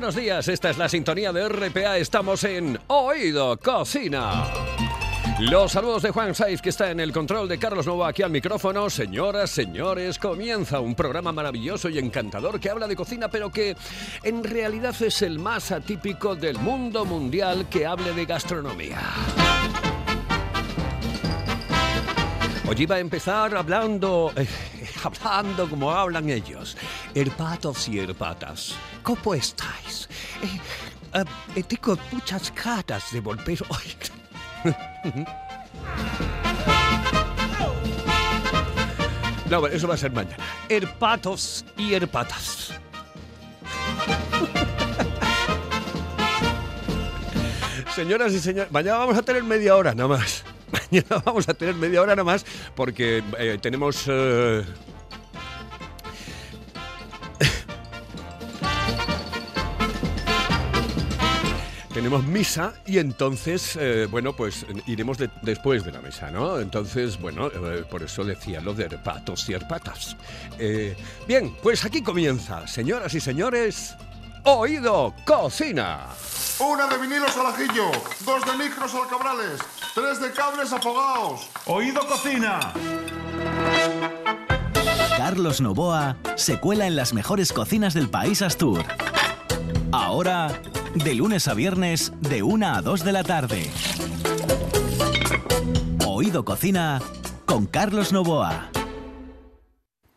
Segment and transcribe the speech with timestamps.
[0.00, 0.48] Buenos días.
[0.48, 1.98] Esta es la sintonía de RPA.
[1.98, 4.46] Estamos en Oído Cocina.
[5.40, 8.30] Los saludos de Juan Saiz, que está en el control de Carlos Novo aquí al
[8.30, 8.88] micrófono.
[8.88, 13.76] Señoras, señores, comienza un programa maravilloso y encantador que habla de cocina, pero que
[14.22, 19.02] en realidad es el más atípico del mundo mundial que hable de gastronomía.
[22.70, 24.46] Hoy iba a empezar hablando, eh,
[25.02, 26.76] hablando como hablan ellos.
[27.12, 30.08] Herpatos y herpatas, ¿cómo estáis?
[30.42, 31.24] Eh,
[31.56, 34.74] eh, tengo muchas ganas de volver hoy.
[39.50, 40.36] No, bueno, eso va a ser mañana.
[40.68, 42.72] Herpatos y herpatas.
[47.96, 50.44] Señoras y señores, mañana vamos a tener media hora nada más.
[50.70, 54.04] Mañana vamos a tener media hora nada más porque eh, tenemos...
[54.06, 54.64] eh,
[61.92, 66.60] Tenemos misa y entonces, eh, bueno, pues iremos de- después de la misa, ¿no?
[66.60, 70.16] Entonces, bueno, eh, por eso decía lo de herpatos y herpatas.
[70.58, 70.96] Eh,
[71.26, 73.96] bien, pues aquí comienza, señoras y señores,
[74.44, 76.06] Oído Cocina.
[76.60, 77.90] Una de vinilos al ajillo,
[78.24, 79.60] dos de micros al cabrales,
[79.94, 81.48] tres de cables afogados.
[81.66, 82.72] Oído Cocina.
[85.16, 88.84] Carlos Novoa se cuela en las mejores cocinas del país Astur.
[89.92, 90.48] Ahora,
[90.94, 93.62] de lunes a viernes, de 1 a 2 de la tarde.
[96.06, 97.00] Oído Cocina
[97.46, 98.70] con Carlos Novoa.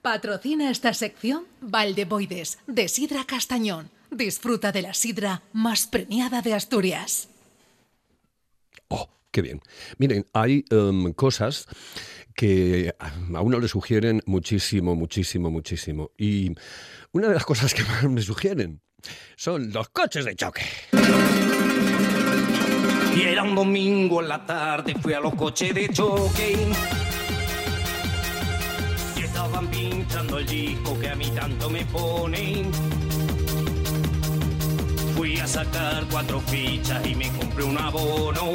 [0.02, 3.90] Patrocina esta sección Valdeboides, de Sidra Castañón.
[4.12, 7.30] Disfruta de la sidra más premiada de Asturias.
[8.90, 9.62] Oh, qué bien.
[9.98, 11.68] Miren, hay em, cosas
[12.36, 16.12] que a uno le sugieren muchísimo, muchísimo, muchísimo.
[16.18, 16.54] Y
[17.12, 18.82] una de las cosas que más me sugieren
[19.36, 20.62] son los coches de choque.
[23.16, 26.58] Y era un domingo en la tarde, fui a los coches de choque.
[29.16, 32.72] Y estaban pinchando el disco que a mí tanto me ponen.
[35.16, 38.52] Fui a sacar cuatro fichas y me compré un abono.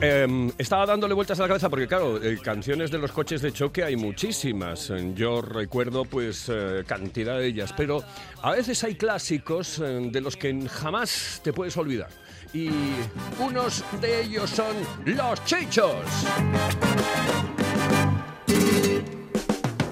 [0.00, 3.52] Em, estaba dándole vueltas a la cabeza porque, claro, eh, canciones de los coches de
[3.52, 4.90] choque hay muchísimas.
[4.90, 7.74] Eh, Yo recuerdo, pues, eh, cantidad de ellas.
[7.76, 8.04] Pero
[8.42, 12.10] a veces hay clásicos eh, de los que jamás te puedes olvidar.
[12.52, 12.70] Y
[13.40, 15.96] unos de ellos son Los Chichos.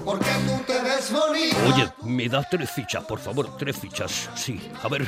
[0.05, 1.57] Porque tú te ves bonito.
[1.67, 4.29] Oye, me da tres fichas, por favor, tres fichas.
[4.35, 5.05] Sí, a ver.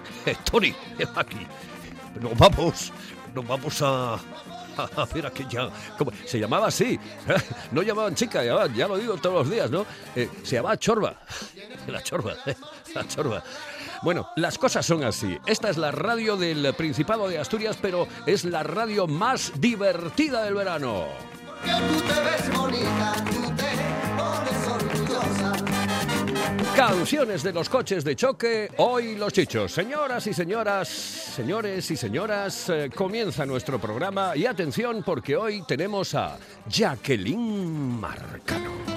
[0.50, 0.74] Tony,
[1.14, 1.46] aquí.
[2.20, 2.92] Nos vamos,
[3.36, 5.68] nos vamos a, a, ver aquella.
[6.24, 6.98] Se llamaba así.
[7.70, 9.84] No llamaban chica, llamaban, ya lo digo todos los días, ¿no?
[10.14, 11.14] Eh, se llamaba Chorba.
[11.86, 12.34] La Chorba,
[12.94, 13.44] la Chorba.
[14.02, 15.38] Bueno, las cosas son así.
[15.46, 20.54] Esta es la radio del Principado de Asturias, pero es la radio más divertida del
[20.54, 21.04] verano.
[21.64, 23.45] Que tú te ves bonita, tú
[26.76, 29.72] Canciones de los coches de choque, hoy los chichos.
[29.72, 36.14] Señoras y señoras, señores y señoras, eh, comienza nuestro programa y atención porque hoy tenemos
[36.14, 36.36] a
[36.68, 38.95] Jacqueline Marcano.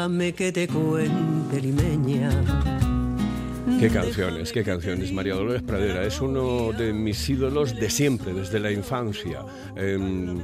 [0.00, 2.30] Déjame que te cuente, limeña.
[3.78, 5.12] Qué canciones, qué canciones.
[5.12, 9.44] María Dolores Pradera es uno de mis ídolos de siempre, desde la infancia.
[9.76, 10.40] Em,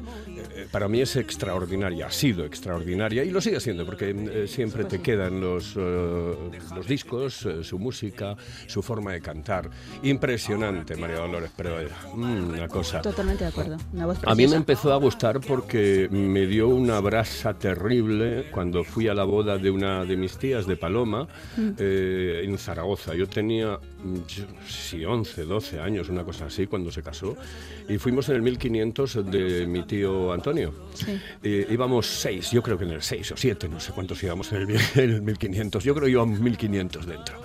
[0.70, 5.00] para mí es extraordinaria, ha sido extraordinaria y lo sigue siendo porque eh, siempre te
[5.00, 6.34] quedan los, eh,
[6.74, 8.36] los discos, eh, su música,
[8.66, 9.70] su forma de cantar.
[10.02, 11.96] Impresionante, María Dolores Pradera.
[12.14, 13.02] Mm, una cosa.
[13.02, 13.76] Totalmente de acuerdo.
[13.92, 18.82] Una voz A mí me empezó a gustar porque me dio una brasa terrible cuando
[18.84, 21.70] fui a la boda de una de mis tías de Paloma Mm.
[21.78, 23.14] eh, en Zaragoza.
[23.14, 23.78] Yo tenía
[24.68, 27.36] sí, 11, 12 años, una cosa así, cuando se casó.
[27.88, 30.72] Y fuimos en el 1500 de mi tío Antonio.
[31.42, 34.52] Eh, íbamos seis, yo creo que en el 6 o 7, no sé cuántos íbamos
[34.52, 35.84] en el, en el 1500.
[35.84, 37.40] Yo creo que íbamos 1500 dentro.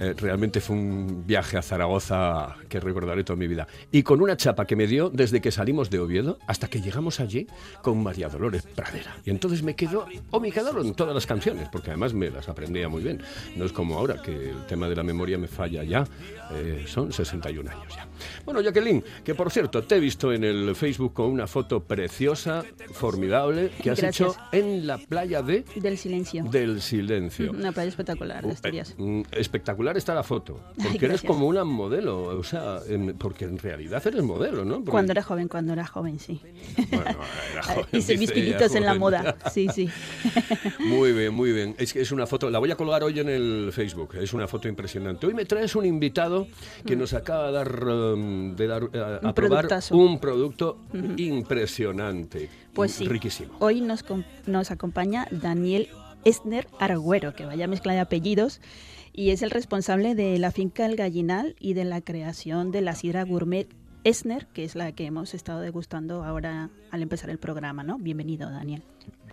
[0.00, 3.66] Eh, realmente fue un viaje a Zaragoza que recordaré toda mi vida.
[3.92, 7.20] Y con una chapa que me dio desde que salimos de Oviedo hasta que llegamos
[7.20, 7.46] allí
[7.82, 9.16] con María Dolores Pradera.
[9.26, 12.88] Y entonces me quedó, o me quedaron todas las canciones, porque además me las aprendía
[12.88, 13.22] muy bien.
[13.56, 16.04] No es como ahora, que el tema de la memoria me falla ya.
[16.52, 18.08] Eh, son 61 años ya.
[18.44, 22.64] Bueno, Jacqueline, que por cierto, te he visto en el Facebook con una foto preciosa,
[22.92, 24.30] formidable, que has Gracias.
[24.30, 26.44] hecho en la playa de Del silencio.
[26.44, 27.50] del silencio.
[27.52, 28.94] Una playa espectacular de Asturias.
[28.98, 29.22] Eh, mm,
[29.90, 33.58] espectacular está la foto, porque Ay, eres como una modelo, o sea, en- porque en
[33.58, 34.76] realidad eres modelo, ¿no?
[34.76, 36.40] Porque- Cuando era joven, cuando era joven, sí.
[36.90, 37.04] Bueno,
[37.52, 39.36] era joven, Hice mis pinitos en la moda.
[39.52, 39.88] Sí, sí.
[40.78, 41.74] Muy bien, muy bien.
[41.78, 44.14] Es que es una foto, la voy a colgar hoy en el Facebook.
[44.16, 45.26] Es una foto impresionante.
[45.26, 46.46] Hoy me traes un invitado
[46.84, 50.78] que nos acaba de dar, um, de dar, eh, a probar un producto
[51.16, 52.48] impresionante.
[52.72, 53.06] Pues sí.
[53.06, 53.54] Riquísimo.
[53.58, 54.04] Hoy nos,
[54.46, 55.88] nos acompaña Daniel
[56.24, 58.60] Esner Argüero, que vaya mezcla de apellidos,
[59.20, 62.94] y es el responsable de la finca El Gallinal y de la creación de la
[62.94, 63.68] sidra gourmet
[64.02, 67.98] Esner, que es la que hemos estado degustando ahora al empezar el programa, ¿no?
[67.98, 68.82] Bienvenido, Daniel.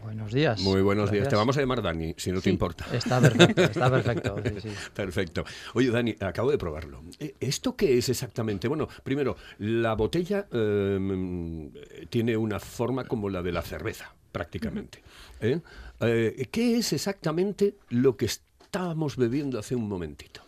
[0.04, 0.60] Buenos días.
[0.60, 1.30] Muy buenos días.
[1.30, 2.86] Te vamos a llamar Dani, si no te importa.
[2.92, 4.36] Está perfecto, está perfecto.
[4.44, 4.70] sí, sí.
[4.94, 5.46] Perfecto.
[5.74, 7.02] Oye, Dani, acabo de probarlo.
[7.18, 8.68] Eh, ¿Esto qué es exactamente?
[8.68, 11.68] Bueno, primero, la botella eh, mm,
[12.10, 15.02] tiene una forma como la de la cerveza, prácticamente.
[15.40, 15.62] ¿eh?
[16.02, 18.26] Eh, ¿Qué es exactamente lo que
[18.68, 20.42] estábamos bebiendo hace un momentito?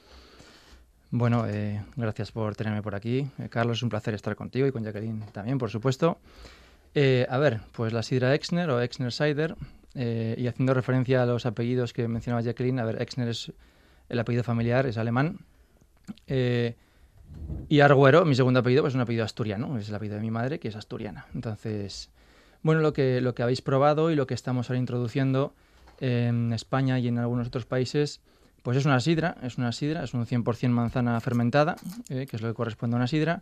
[1.10, 3.26] Bueno, eh, gracias por tenerme por aquí.
[3.40, 6.20] Eh, Carlos, es un placer estar contigo y con Jacqueline también, por supuesto.
[6.94, 9.56] Eh, a ver, pues la sidra Exner o Exner Cider,
[9.96, 13.52] y haciendo referencia a los apellidos que mencionaba Jacqueline, a ver, Exner es
[14.10, 15.40] el apellido familiar, es alemán.
[17.70, 20.32] Y Arguero, mi segundo apellido, pues es un apellido asturiano, es el apellido de mi
[20.32, 21.26] madre, que es asturiana.
[21.34, 22.10] Entonces,
[22.64, 25.54] bueno, lo que, lo que habéis probado y lo que estamos ahora introduciendo
[26.00, 28.22] en España y en algunos otros países,
[28.64, 31.76] pues es una sidra, es una sidra, es un 100% manzana fermentada,
[32.10, 33.42] eh, que es lo que corresponde a una sidra.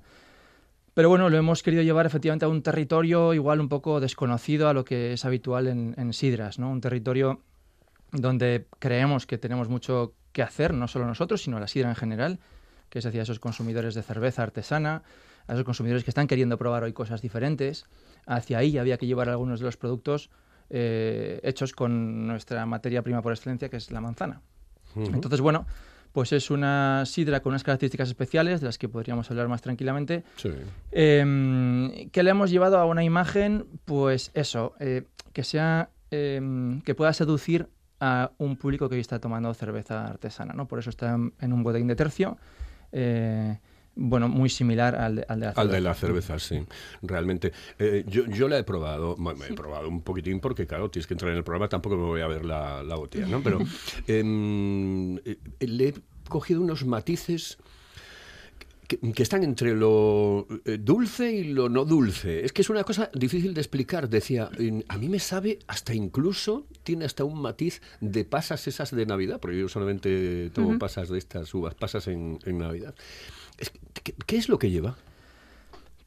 [0.94, 4.74] Pero bueno, lo hemos querido llevar efectivamente a un territorio igual un poco desconocido a
[4.74, 6.72] lo que es habitual en, sidras, ¿no?
[6.72, 7.42] Un territorio
[8.12, 12.40] donde creemos que tenemos mucho que hacer, no solo nosotros, sino la sidra en general,
[12.90, 15.04] que es hacia esos consumidores de cerveza artesana,
[15.46, 17.86] a esos consumidores que están queriendo probar hoy cosas diferentes.
[18.26, 20.32] Hacia ahí había que llevar algunos de los productos
[20.70, 24.42] eh, hechos con nuestra materia prima por excelencia, que es la manzana.
[24.96, 25.66] Entonces, bueno,
[26.12, 30.24] pues es una sidra con unas características especiales de las que podríamos hablar más tranquilamente,
[30.38, 30.50] Sí.
[30.92, 35.04] eh, que le hemos llevado a una imagen, pues eso, eh,
[35.34, 37.68] que sea, eh, que pueda seducir
[38.00, 40.68] a un público que hoy está tomando cerveza artesana, ¿no?
[40.68, 42.38] Por eso está en, un botellín de tercio,
[42.92, 43.60] eh,
[43.98, 45.82] bueno, muy similar al de, al de la Al de cerveza.
[45.90, 46.60] la cerveza, sí.
[47.02, 47.52] Realmente.
[47.80, 51.14] Eh, yo, yo la he probado, bueno, he probado un poquitín porque, claro, tienes que
[51.16, 53.42] entrar en el programa, tampoco me voy a ver la, la botella, ¿no?
[53.42, 53.60] Pero
[54.08, 55.94] em, eh, le he
[56.30, 57.58] cogido unos matices
[58.88, 62.46] que, que están entre lo eh, dulce y lo no dulce.
[62.46, 64.08] Es que es una cosa difícil de explicar.
[64.10, 64.50] Decía,
[64.88, 69.40] a mí me sabe hasta incluso, tiene hasta un matiz de pasas esas de Navidad,
[69.42, 72.96] porque yo solamente tomo pasas de estas uvas, pasas en, en Navidad.
[74.04, 74.96] ¿Qué, qué es lo que lleva?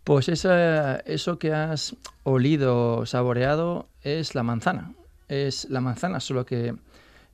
[0.05, 1.95] Pues esa- eso que has
[2.25, 4.93] olido, saboreado, es la manzana.
[5.29, 6.75] Es la manzana, solo que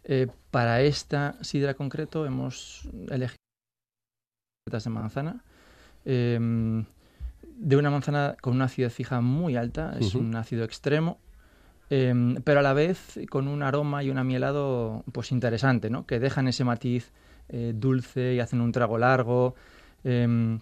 [0.04, 3.37] eh, para esta sidra concreto hemos elegido
[4.70, 5.42] de manzana.
[6.04, 6.85] em,
[7.58, 11.18] de una manzana con una acidez fija muy alta, es un ácido extremo,
[11.90, 16.04] em, pero a la vez con un aroma y un amielado pues interesante, ¿no?
[16.06, 17.11] que dejan ese matiz
[17.49, 19.54] eh, dulce y hacen un trago largo.
[20.06, 20.60] Em,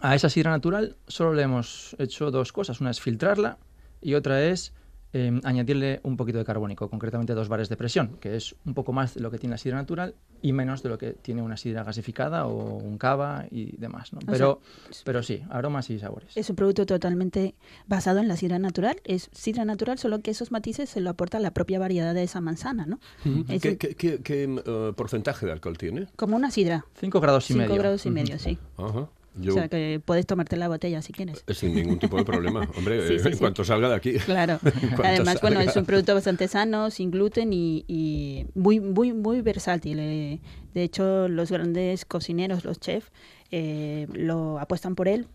[0.00, 2.80] a esa sidra natural solo le hemos hecho dos cosas.
[2.80, 3.58] Una es filtrarla
[4.00, 4.72] y otra es
[5.12, 8.92] eh, añadirle un poquito de carbónico, concretamente dos bares de presión, que es un poco
[8.92, 11.56] más de lo que tiene la sidra natural y menos de lo que tiene una
[11.56, 14.12] sidra gasificada o un cava y demás.
[14.12, 14.20] ¿no?
[14.26, 14.60] Pero,
[15.04, 16.36] pero sí, aromas y sabores.
[16.36, 17.54] Es un producto totalmente
[17.86, 19.00] basado en la sidra natural.
[19.04, 22.40] Es sidra natural, solo que esos matices se lo aporta la propia variedad de esa
[22.40, 23.00] manzana, ¿no?
[23.48, 26.06] Es ¿Qué, un- qué- qué- qué, eh, porcentaje de alcohol tiene?
[26.16, 26.84] como una sidra.
[27.00, 27.80] 5 grados y 5 medio.
[27.80, 28.58] grados y medio, sí.
[28.76, 29.08] Ajá.
[29.40, 31.44] Yo, O sea que puedes tomarte la botella si quieres.
[31.46, 32.68] eh, sin ningún tipo de problema.
[32.76, 33.38] Hombre, Sí, eh, sí, en sí.
[33.40, 34.12] cuanto salga de aquí.
[34.14, 34.58] Claro.
[35.04, 39.98] Además, bueno, es un producto bastante sano, sin gluten y, y muy, muy, muy versátil.
[40.00, 40.40] Eh,
[40.74, 43.10] De hecho, los grandes cocineros, los chefs,
[43.50, 45.26] eh, lo apuestan por él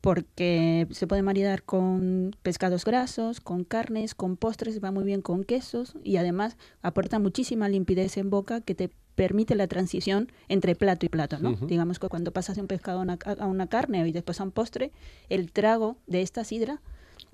[0.00, 5.44] porque se puede maridar con pescados grasos, con carnes, con postres, va muy bien con
[5.44, 11.04] quesos y además aporta muchísima limpidez en boca que te permite la transición entre plato
[11.04, 11.50] y plato, ¿no?
[11.66, 14.44] Digamos que cuando pasas de un pescado a una, a una carne y después a
[14.44, 14.92] un postre,
[15.28, 16.80] el trago de esta sidra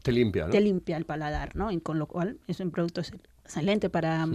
[0.02, 0.50] Te limpia, ¿no?
[0.50, 1.70] te limpia el paladar, ¿no?
[1.70, 3.12] Y con lo cual es un producto ex-
[3.44, 4.26] excelente para,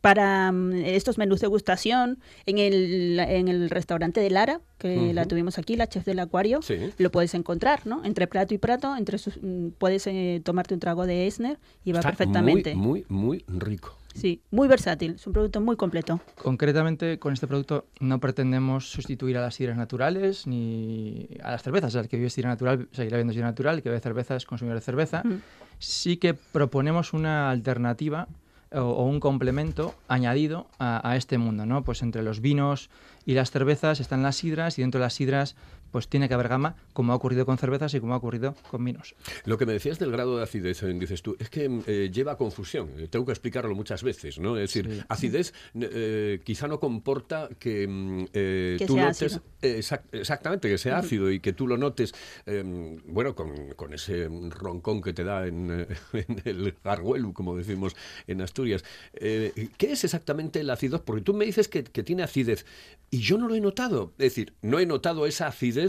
[0.00, 2.18] para mm, estos menús de gustación.
[2.46, 6.60] En el, en el restaurante de Lara, que la tuvimos aquí, la chef del acuario,
[6.62, 6.76] Sí.
[6.98, 8.04] lo puedes encontrar, ¿no?
[8.04, 11.92] Entre plato y plato, entre sus- mm, puedes eh, tomarte un trago de Esner y
[11.92, 12.74] va Está perfectamente.
[12.74, 13.96] Muy, muy, muy rico.
[14.14, 16.20] Sí, muy versátil, es un producto muy completo.
[16.36, 21.92] Concretamente, con este producto no pretendemos sustituir a las sidras naturales ni a las cervezas.
[21.96, 24.78] El que vive sidra natural seguirá viendo sidra natural, el que bebe cerveza es consumidor
[24.78, 25.22] de cerveza.
[25.24, 25.40] Mm.
[25.80, 28.28] Sí que proponemos una alternativa
[28.74, 31.84] o, un complemento añadido a, a este mundo, ¿no?
[31.84, 32.90] Pues entre los vinos
[33.26, 35.56] y las cervezas están las sidras y dentro de las sidras
[35.94, 38.84] pues tiene que haber gama, como ha ocurrido con cervezas y como ha ocurrido con
[38.84, 39.14] vinos.
[39.44, 42.32] Lo que me decías del grado de acidez, eh, dices tú, es que eh, lleva
[42.32, 42.90] a confusión.
[42.98, 44.56] Eh, Tengo que explicarlo muchas veces, ¿no?
[44.56, 45.00] Es decir, Sí.
[45.08, 50.78] acidez eh, quizá no comporta que mm, eh, Que tú sea notes exact- exactamente que
[50.78, 52.12] sea ácido y que tú lo notes,
[52.46, 57.94] eh, bueno, con, con ese roncón que te da en, en el garguelu, como decimos
[58.26, 58.82] en Asturias.
[59.12, 61.02] Eh, ¿Qué es exactamente el acidez?
[61.04, 62.66] Porque tú me dices que, que tiene acidez
[63.12, 64.12] y yo no lo he notado.
[64.18, 65.83] Es decir, no he notado esa acidez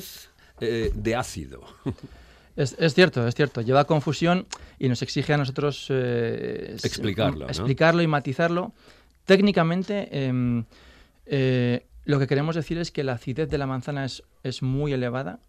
[0.60, 1.62] eh, de ácido.
[2.56, 3.60] Es, es cierto, es cierto.
[3.60, 4.48] Lleva confusión
[4.80, 7.48] y nos exige a nosotros eh, Explicarlo, ¿no?
[7.48, 8.72] explicarlo y matizarlo.
[9.26, 10.64] Técnicamente, em,
[11.26, 14.94] eh, lo que queremos decir es que la acidez de la manzana es, es muy
[14.94, 15.40] elevada.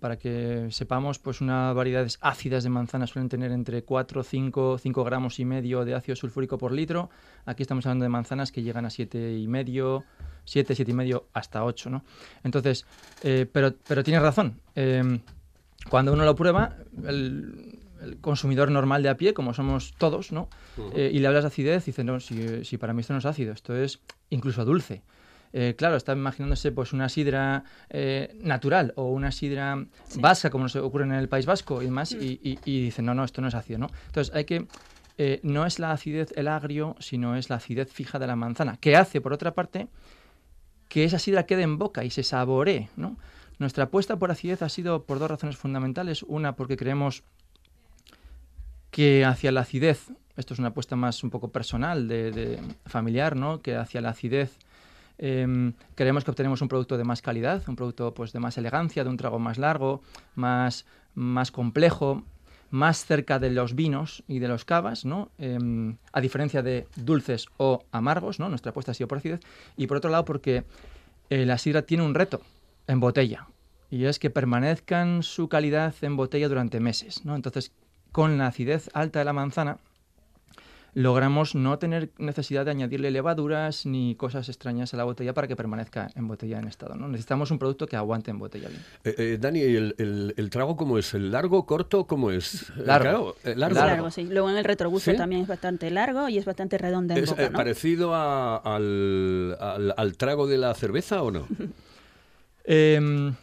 [0.00, 5.04] Para que sepamos, pues unas variedades ácidas de manzana suelen tener entre 4, 5, 5
[5.04, 7.10] gramos y medio de ácido sulfúrico por litro.
[7.44, 10.04] Aquí estamos hablando de manzanas que llegan a 7 y medio,
[10.46, 12.02] 7, 7 y medio hasta 8, ¿no?
[12.42, 12.86] Entonces,
[13.22, 14.58] eh, pero, pero tienes razón.
[14.74, 15.20] Em,
[15.90, 16.76] cuando uno lo prueba,
[17.06, 20.48] el, el consumidor normal de a pie, como somos todos, ¿no?
[20.94, 23.26] Eh, y le hablas de acidez, dice, no, si, si para mí esto no es
[23.26, 24.00] ácido, esto es
[24.30, 25.02] incluso dulce.
[25.52, 30.20] Eh, claro, está imaginándose pues una sidra eh, natural o una sidra Sí.
[30.20, 33.14] vasca, como nos ocurre en el País Vasco y demás, y, y, y dicen, no,
[33.14, 33.86] no, esto no es ácido, ¿no?
[34.06, 34.66] Entonces hay que...
[35.18, 38.76] eh, no es la acidez el agrio, sino es la acidez fija de la manzana,
[38.76, 39.88] que hace, por otra parte,
[40.88, 43.16] que esa sidra quede en boca y se saboree, ¿no?
[43.58, 46.22] Nuestra apuesta por acidez ha sido por dos razones fundamentales.
[46.22, 47.22] Una, porque creemos
[48.90, 53.62] que hacia la acidez, esto es una apuesta más un poco personal, de, familiar, ¿no?
[53.62, 54.58] Que hacia la acidez
[55.18, 59.02] em, creemos que obtenemos un producto de más calidad, un producto pues de más elegancia,
[59.04, 60.02] de un trago más largo,
[60.34, 62.22] más, más complejo,
[62.70, 65.30] más cerca de los vinos y de los cavas, ¿no?
[65.38, 68.48] Em, a diferencia de dulces o amargos, ¿no?
[68.48, 69.40] Nuestra apuesta ha sido por acidez.
[69.76, 70.64] Y por otro lado, porque
[71.30, 72.40] eh, la sidra tiene un reto
[72.86, 73.48] en botella,
[73.90, 77.36] y es que permanezcan su calidad en botella durante meses, ¿no?
[77.36, 77.72] Entonces,
[78.12, 79.78] con la acidez alta de la manzana,
[80.98, 85.54] logramos no tener necesidad de añadirle levaduras ni cosas extrañas a la botella para que
[85.54, 87.06] permanezca en botella en estado, ¿no?
[87.06, 88.80] Necesitamos un producto que aguante en botella bien.
[89.04, 91.12] Eh, eh, Dani, ¿el, el, el trago cómo es?
[91.12, 92.06] ¿El largo, corto?
[92.06, 92.70] ¿Cómo es?
[92.70, 93.34] Eh, Largo.
[93.34, 93.74] claro, eh, Es largo.
[93.78, 94.24] largo, sí.
[94.24, 95.18] Luego en el retrogusto ¿Sí?
[95.18, 97.56] también es bastante largo y es bastante redondo en ¿Es boca, eh, ¿no?
[97.58, 101.46] parecido a- al, al- al trago de la cerveza o no?
[102.64, 103.34] Em,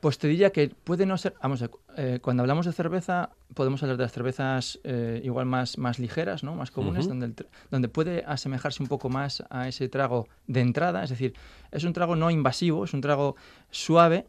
[0.00, 1.34] pues te diría que puede no ser.
[1.42, 5.78] Vamos, a- eh, cuando hablamos de cerveza, podemos hablar de las cervezas eh, igual más,
[5.78, 6.54] más ligeras, ¿no?
[6.54, 7.34] más comunes, donde, el
[7.70, 11.02] donde puede asemejarse un poco más a ese trago de entrada.
[11.04, 11.34] Es decir,
[11.72, 13.36] es un trago no invasivo, es un trago
[13.70, 14.26] suave,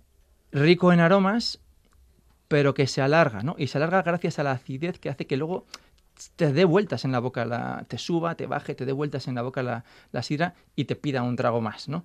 [0.51, 1.59] rico en aromas,
[2.47, 3.55] pero que se alarga, ¿no?
[3.57, 5.65] Y se alarga gracias a la acidez que hace que luego
[6.35, 9.35] te dé vueltas en la boca, la, te suba, te baje, te dé vueltas en
[9.35, 12.03] la boca la, la sidra y te pida un trago más, ¿no?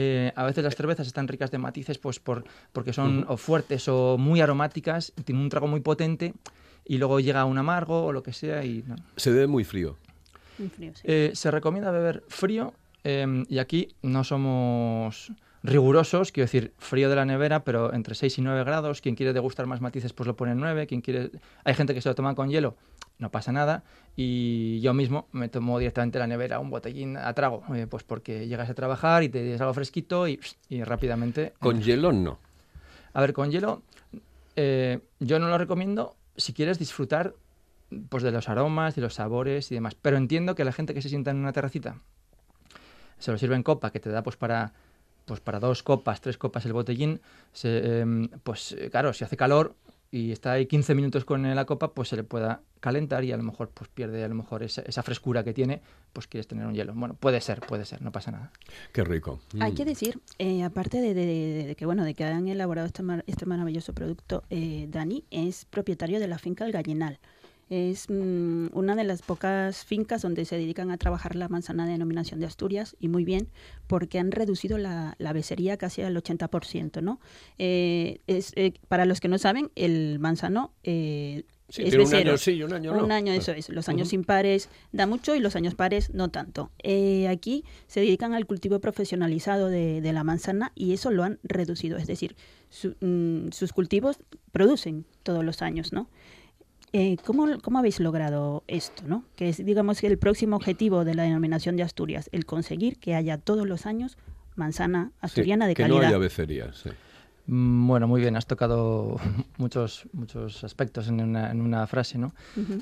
[0.00, 3.88] Eh, a veces las cervezas están ricas de matices pues por, porque son o fuertes
[3.88, 6.34] o muy aromáticas, tienen un trago muy potente
[6.84, 8.94] y luego llega un amargo o lo que sea y no.
[9.16, 9.96] Se bebe muy frío.
[10.58, 11.02] Muy frío, sí.
[11.02, 15.32] Eh, se recomienda beber frío eh, y aquí no somos
[15.64, 19.00] rigurosos, quiero decir, frío de la nevera, pero entre 6 y 9 grados.
[19.00, 20.86] Quien quiere degustar más matices, pues lo pone en 9.
[20.86, 21.32] Quien quiere...
[21.64, 22.76] Hay gente que se lo toma con hielo,
[23.18, 23.84] no pasa nada.
[24.16, 28.48] Y yo mismo me tomo directamente la nevera un botellín a trago, eh, pues porque
[28.48, 31.54] llegas a trabajar y te es algo fresquito y, y rápidamente...
[31.60, 32.38] Con hielo no.
[33.12, 33.82] A ver, con hielo,
[34.56, 37.34] eh, yo no lo recomiendo si quieres disfrutar
[38.08, 39.94] pues, de los aromas, de los sabores y demás.
[39.94, 41.96] Pero entiendo que la gente que se sienta en una terracita
[43.18, 44.72] se lo sirve en copa, que te da pues para
[45.24, 47.20] pues para dos copas, tres copas el botellín,
[47.52, 49.74] se, em, pues eh, claro, si hace calor
[50.10, 53.36] y está ahí 15 minutos con la copa, pues se le pueda calentar y a
[53.36, 56.64] lo mejor pues pierde a lo mejor esa, esa frescura que tiene, pues quieres tener
[56.66, 56.94] un hielo.
[56.94, 58.52] Bueno, puede ser, puede ser, no pasa nada.
[58.92, 59.40] Qué rico.
[59.60, 59.74] Hay Mm.
[59.74, 63.02] que decir, eh, aparte de, de- de- de que bueno, de que han elaborado este,
[63.02, 67.18] mar- este maravilloso producto, eh, Dani es propietario de la finca El Gallinal.
[67.70, 71.92] Es mm, una de las pocas fincas donde se dedican a trabajar la manzana de
[71.92, 73.48] denominación de Asturias y muy bien
[73.86, 77.02] porque han reducido la, la becerría casi al 80%.
[77.02, 77.20] ¿no?
[77.58, 82.38] Eh, es, eh, para los que no saben, el manzano eh, Sí, es un año
[82.38, 83.04] sí un año no.
[83.04, 83.68] Un año, eso es.
[83.68, 84.14] Los años Ujú.
[84.16, 86.70] impares da mucho y los años pares no tanto.
[86.82, 91.38] Eh, aquí se dedican al cultivo profesionalizado de, de la manzana y eso lo han
[91.42, 91.98] reducido.
[91.98, 92.36] Es decir,
[92.70, 94.18] su- mm, sus cultivos
[94.50, 96.08] producen todos los años, ¿no?
[96.92, 99.24] Eh, ¿cómo, cómo habéis logrado esto, no?
[99.36, 103.36] Que es, digamos, el próximo objetivo de la denominación de Asturias, el conseguir que haya
[103.38, 104.16] todos los años
[104.56, 106.00] manzana Sí, asturiana de que calidad.
[106.02, 106.76] no haya becerías.
[106.78, 106.90] sí.
[107.46, 109.16] Mm, Bueno, muy bien, has tocado
[109.58, 112.34] muchos, muchos aspectos en una, en una frase, ¿no?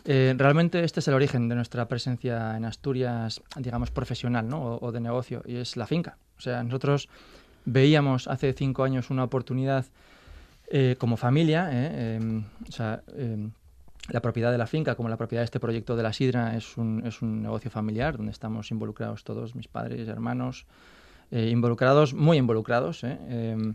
[0.04, 4.62] Eh, realmente este es el origen de nuestra presencia en Asturias, digamos, profesional, ¿no?
[4.76, 6.16] O, o de negocio, y es la finca.
[6.38, 7.08] O sea, nosotros
[7.64, 9.84] veíamos hace cinco años una oportunidad
[10.68, 12.16] eh, como familia, ¿eh?
[12.16, 13.50] Em, o sea, em,
[14.08, 16.76] la propiedad de la finca, como la propiedad de este proyecto de la sidra, es
[16.76, 20.66] un, es un negocio familiar donde estamos involucrados todos, mis padres, hermanos,
[21.30, 23.02] eh, involucrados, muy involucrados.
[23.04, 23.18] ¿eh?
[23.28, 23.74] Em,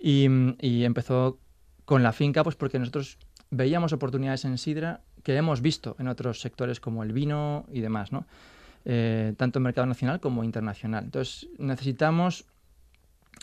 [0.00, 0.28] y,
[0.60, 1.38] y empezó
[1.84, 3.18] con la finca, pues porque nosotros
[3.50, 8.12] veíamos oportunidades en sidra que hemos visto en otros sectores como el vino y demás,
[8.12, 8.26] ¿no?
[8.84, 11.04] Eh, tanto en mercado nacional como internacional.
[11.04, 12.44] Entonces necesitamos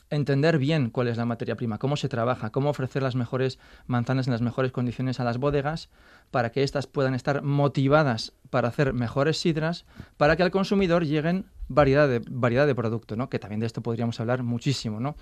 [0.09, 4.27] entender bien cuál es la materia prima, cómo se trabaja, cómo ofrecer las mejores manzanas
[4.27, 5.89] en las mejores condiciones a las bodegas
[6.31, 9.85] para que éstas puedan estar motivadas para hacer mejores sidras,
[10.17, 13.29] para que al consumidor lleguen variedad de, variedad de producto, ¿no?
[13.29, 14.99] que también de esto podríamos hablar muchísimo.
[14.99, 15.15] ¿no?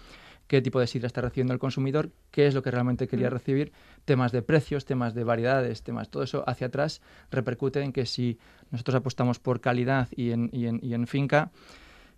[0.47, 3.71] qué tipo de sidra está recibiendo el consumidor, qué es lo que realmente quería recibir,
[4.03, 7.01] temas de precios, temas de variedades, temas, todo eso hacia atrás
[7.31, 8.37] repercute en que si
[8.69, 11.51] nosotros apostamos por calidad y en, y en, y en finca,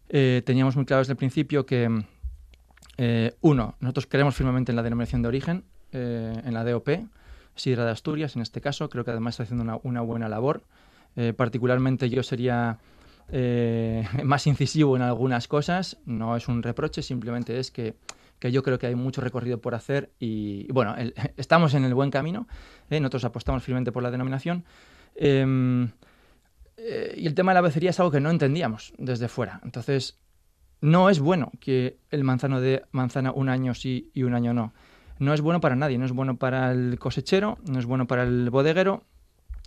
[0.09, 2.03] eh, teníamos muy claro desde el principio que,
[2.97, 6.89] eh, uno, nosotros creemos firmemente en la denominación de origen, eh, en la DOP,
[7.55, 10.63] Sidra de Asturias en este caso, creo que además está haciendo una, buena labor.
[11.15, 12.79] Eh, particularmente yo sería
[14.23, 17.95] más incisivo en algunas cosas, no es un reproche, simplemente es que,
[18.39, 21.93] que yo creo que hay mucho recorrido por hacer y, bueno, el- estamos en el
[21.93, 22.47] buen camino,
[22.89, 24.65] nosotros apostamos firmemente por la denominación.
[25.15, 25.89] Em,
[27.15, 29.61] y el tema de la becería es algo que no entendíamos desde fuera.
[29.63, 30.17] Entonces,
[30.83, 34.73] no es bueno que el manzano de manzana un año sí y un año no.
[35.17, 38.23] No es bueno para nadie, no es bueno para el cosechero, no es bueno para
[38.23, 39.05] el bodeguero,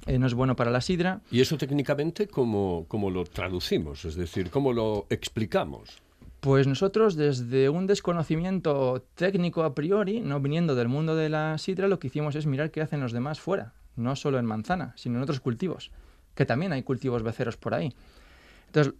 [0.05, 1.23] eh, no es bueno para la sidra.
[1.31, 4.05] ¿Y eso técnicamente cómo, cómo lo traducimos?
[4.05, 6.03] Es decir, ¿cómo lo explicamos?
[6.41, 11.89] Pues nosotros desde un desconocimiento técnico a priori, no viniendo del mundo de la sidra,
[11.89, 15.17] lo que hicimos es mirar qué hacen los demás fuera, no solo en manzana, sino
[15.17, 15.93] en otros cultivos,
[16.35, 17.95] que también hay cultivos beceros por ahí.
[18.67, 18.93] Entonces,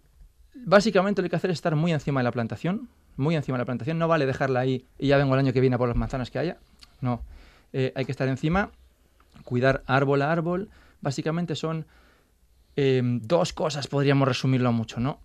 [0.65, 3.57] básicamente lo que hay que hacer es estar muy encima de la plantación, muy encima
[3.57, 5.77] de la plantación, no vale dejarla ahí y ya vengo el año que viene a
[5.77, 6.57] por las manzanas que haya,
[7.01, 7.21] no,
[7.73, 8.71] Eh, hay que estar encima,
[9.43, 10.69] cuidar árbol a árbol,
[11.01, 11.85] básicamente son
[12.75, 15.19] eh, dos cosas, podríamos resumirlo mucho, ¿no?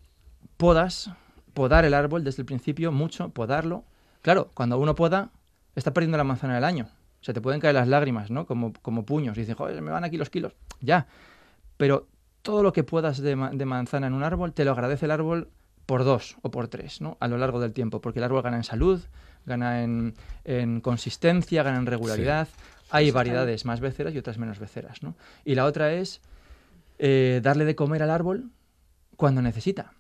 [0.57, 1.11] Podas,
[1.55, 3.85] podar el árbol desde el principio, mucho, podarlo.
[4.23, 5.31] Claro, cuando uno poda,
[5.77, 6.89] está perdiendo la manzana del año.
[7.29, 8.47] O te pueden caer las lágrimas, ¿no?
[8.47, 9.37] Como, como puños.
[9.37, 10.55] Y dices, joder, me van aquí los kilos.
[10.81, 11.07] Ya.
[11.77, 12.09] Pero
[12.43, 15.11] todo lo que puedas de, ma- de manzana en un árbol, te lo agradece el
[15.13, 15.49] árbol
[15.87, 17.17] por dos o por tres, ¿no?
[17.21, 18.01] A lo largo del tiempo.
[18.01, 19.01] Porque el árbol gana en salud,
[19.47, 22.49] gana en, en consistencia, gana en regularidad.
[22.91, 25.15] Hay variedades más beceras y otras menos beceras, ¿no?
[25.45, 26.21] Y la otra es
[26.99, 28.51] eh, darle de comer al árbol
[29.17, 29.93] cuando necesita.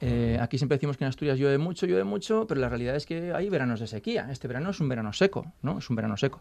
[0.00, 3.06] Eh, aquí siempre decimos que en Asturias llueve mucho, llueve mucho, pero la realidad es
[3.06, 4.28] que hay veranos de sequía.
[4.30, 5.78] Este verano es un verano seco, ¿no?
[5.78, 6.40] Es un verano seco.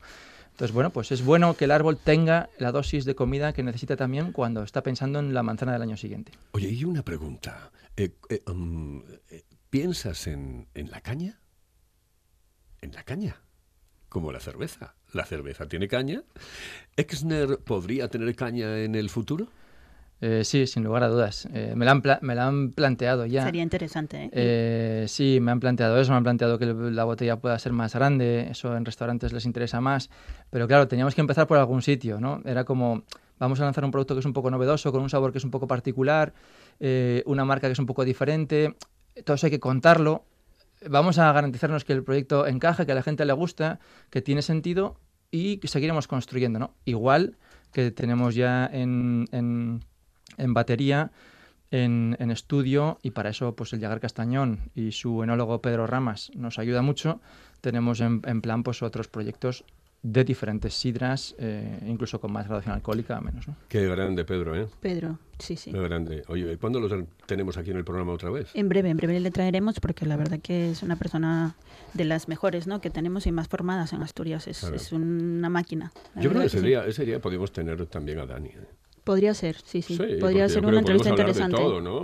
[0.52, 3.96] Entonces, bueno, pues es bueno que el árbol tenga la dosis de comida que necesita
[3.96, 6.32] también cuando está pensando en la manzana del año siguiente.
[6.52, 7.72] Oye, y una pregunta.
[7.98, 8.42] Eh, eh,
[9.30, 11.40] eh, ¿Piensas en, en la caña?
[12.82, 13.42] ¿En la caña?
[14.10, 14.96] Como la cerveza.
[15.12, 16.24] ¿La cerveza tiene caña?
[16.98, 19.48] ¿Exner podría tener caña en el futuro?
[20.26, 21.50] Eh, sí, sin lugar a dudas.
[21.54, 23.44] Eh, me, la han me la han planteado ya.
[23.44, 24.24] Sería interesante.
[24.24, 24.30] ¿eh?
[24.32, 27.94] Eh, sí, me han planteado eso, me han planteado que la botella pueda ser más
[27.94, 30.10] grande, eso en restaurantes les interesa más,
[30.50, 32.42] pero claro, teníamos que empezar por algún sitio, ¿no?
[32.46, 33.04] Era como,
[33.38, 35.44] vamos a lanzar un producto que es un poco novedoso, con un sabor que es
[35.44, 36.34] un poco particular,
[36.80, 38.78] eh, una marca que es un poco diferente,
[39.26, 40.24] todo eso hay que contarlo,
[40.90, 44.42] vamos a garantizarnos que el proyecto encaja, que a la gente le gusta, que tiene
[44.42, 44.96] sentido
[45.32, 46.76] y que seguiremos construyendo, ¿no?
[46.86, 47.36] Igual
[47.74, 49.84] que tenemos ya en, en,
[50.38, 51.12] en batería,
[51.72, 56.32] en, en estudio, y para eso pues el Llagar Castañón y su enólogo Pedro Ramas
[56.36, 57.20] nos ayuda mucho.
[57.62, 59.66] Tenemos en, en plan pues otros proyectos
[60.04, 63.48] de diferentes sidras, eh, incluso con más graduación alcohólica, menos.
[63.48, 63.56] ¿no?
[63.70, 64.68] Qué grande, Pedro, ¿eh?
[64.82, 65.72] Pedro, sí, sí.
[65.72, 66.24] Qué grande.
[66.28, 68.52] Oye, ¿cuándo lo tenemos aquí en el programa otra vez?
[68.54, 71.56] En breve, en breve le traeremos porque la verdad que es una persona
[71.94, 72.82] de las mejores ¿no?
[72.82, 74.46] que tenemos y más formadas en Asturias.
[74.50, 75.94] Es, es una máquina.
[76.16, 78.50] Yo creo que ese, día, ese día podríamos tener también a Dani.
[78.50, 78.68] ¿eh?
[79.04, 79.98] Podría ser, sí, sí.
[80.20, 81.58] Podría ser una entrevista interesante.
[81.58, 82.04] De todo, ¿no?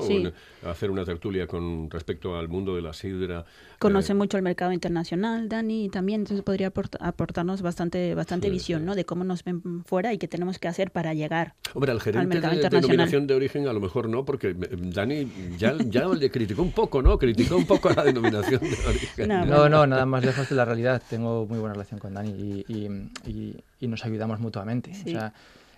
[0.65, 3.45] hacer una tertulia con respecto al mundo de la sidra.
[3.79, 8.85] Conoce eh, mucho el mercado internacional, Dani, y también entonces podría aportarnos bastante bastante visión,
[8.85, 8.95] ¿no?
[8.95, 12.27] De cómo nos ven fuera y qué tenemos que hacer para llegar Hombre, al gerente
[12.27, 16.29] mercado de denominación de origen a lo mejor no, porque eh, Dani ya, ya le
[16.29, 17.17] criticó un poco, ¿no?
[17.17, 19.27] Criticó un poco a la denominación de origen.
[19.29, 21.01] No, no, nada más lejos de la realidad.
[21.09, 22.31] Tengo muy buena relación con Dani
[22.67, 24.91] y, y, nos ayudamos mutuamente.
[24.91, 25.33] O sea,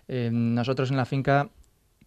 [0.07, 1.49] eh, nosotros en la finca,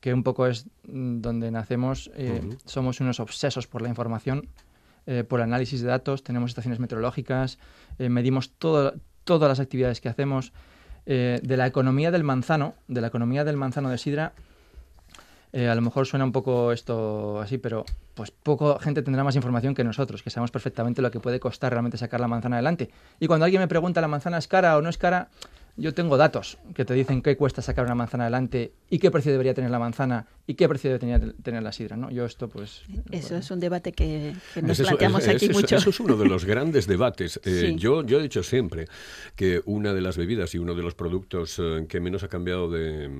[0.01, 4.49] que un poco es mm, donde nacemos, eh, somos unos obsesos por la información,
[5.07, 7.59] eh, por el análisis de datos, tenemos estaciones meteorológicas,
[7.99, 8.95] medimos todas
[9.27, 10.53] las actividades que hacemos.
[11.07, 14.33] de la economía del manzano, de la economía del manzano de sidra,
[15.53, 19.75] a lo mejor suena un poco esto así, pero pues poco gente tendrá más información
[19.75, 22.91] que nosotros, que sabemos perfectamente lo que puede costar realmente sacar la manzana adelante.
[23.21, 25.29] Y cuando alguien me pregunta la manzana es cara o no es cara,
[25.77, 29.33] yo tengo datos que te dicen qué cuesta sacar una manzana adelante y qué precio
[29.33, 32.11] debería tener la manzana y qué precio debe tener, la sidra, ¿no?
[32.11, 32.83] Yo esto pues...
[33.11, 35.77] Eso es un debate que, nos planteamos aquí mucho.
[35.77, 37.41] Eso es uno de los grandes debates.
[37.45, 38.87] Eh, yo, yo he dicho siempre
[39.35, 42.71] que una de las bebidas y uno de los productos eh, que menos ha cambiado
[42.71, 43.11] de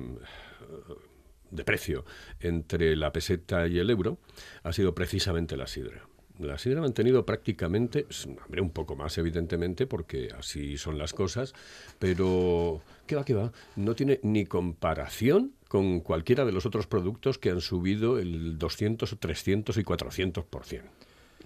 [1.51, 2.05] de precio
[2.39, 4.19] entre la peseta y el euro
[4.63, 6.07] ha sido precisamente la sidra.
[6.39, 11.53] La sidra ha mantenido prácticamente, hombre, un poco más evidentemente, porque así son las cosas,
[11.97, 13.53] pero ¿qué va, qué va?
[13.75, 19.17] No tiene ni comparación con cualquiera de los otros productos que han subido el 200,
[19.19, 20.81] 300 y 400%.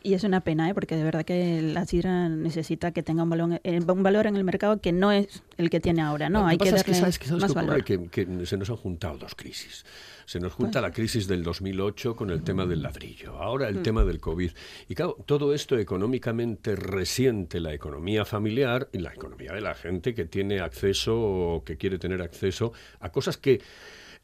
[0.01, 0.73] Y es una pena, ¿eh?
[0.73, 4.35] porque de verdad que la sidra necesita que tenga un valor, eh, un valor en
[4.35, 6.47] el mercado que no es el que tiene ahora, ¿no?
[6.47, 7.01] Hay que darle
[7.39, 7.83] más valor.
[7.83, 9.85] Que, que, se nos han juntado dos crisis.
[10.25, 13.83] Se nos junta la crisis del 2008 con el tema del ladrillo, ahora el mm.
[13.83, 14.51] tema del COVID.
[14.87, 20.13] Y claro, todo esto económicamente resiente la economía familiar y la economía de la gente
[20.13, 23.59] que tiene acceso o que quiere tener acceso a cosas que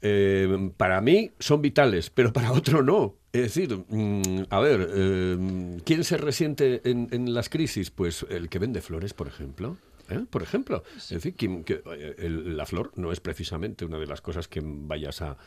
[0.07, 3.15] eh, para mí son vitales, pero para otro no.
[3.33, 7.89] Es decir, mm, a ver, eh, ¿quién se resiente en, las crisis?
[7.89, 9.77] Pues el que vende flores, por ejemplo.
[10.09, 10.23] ¿eh?
[10.29, 11.81] Por ejemplo, es decir, que,
[12.29, 15.37] la flor no es precisamente una de las cosas que vayas a,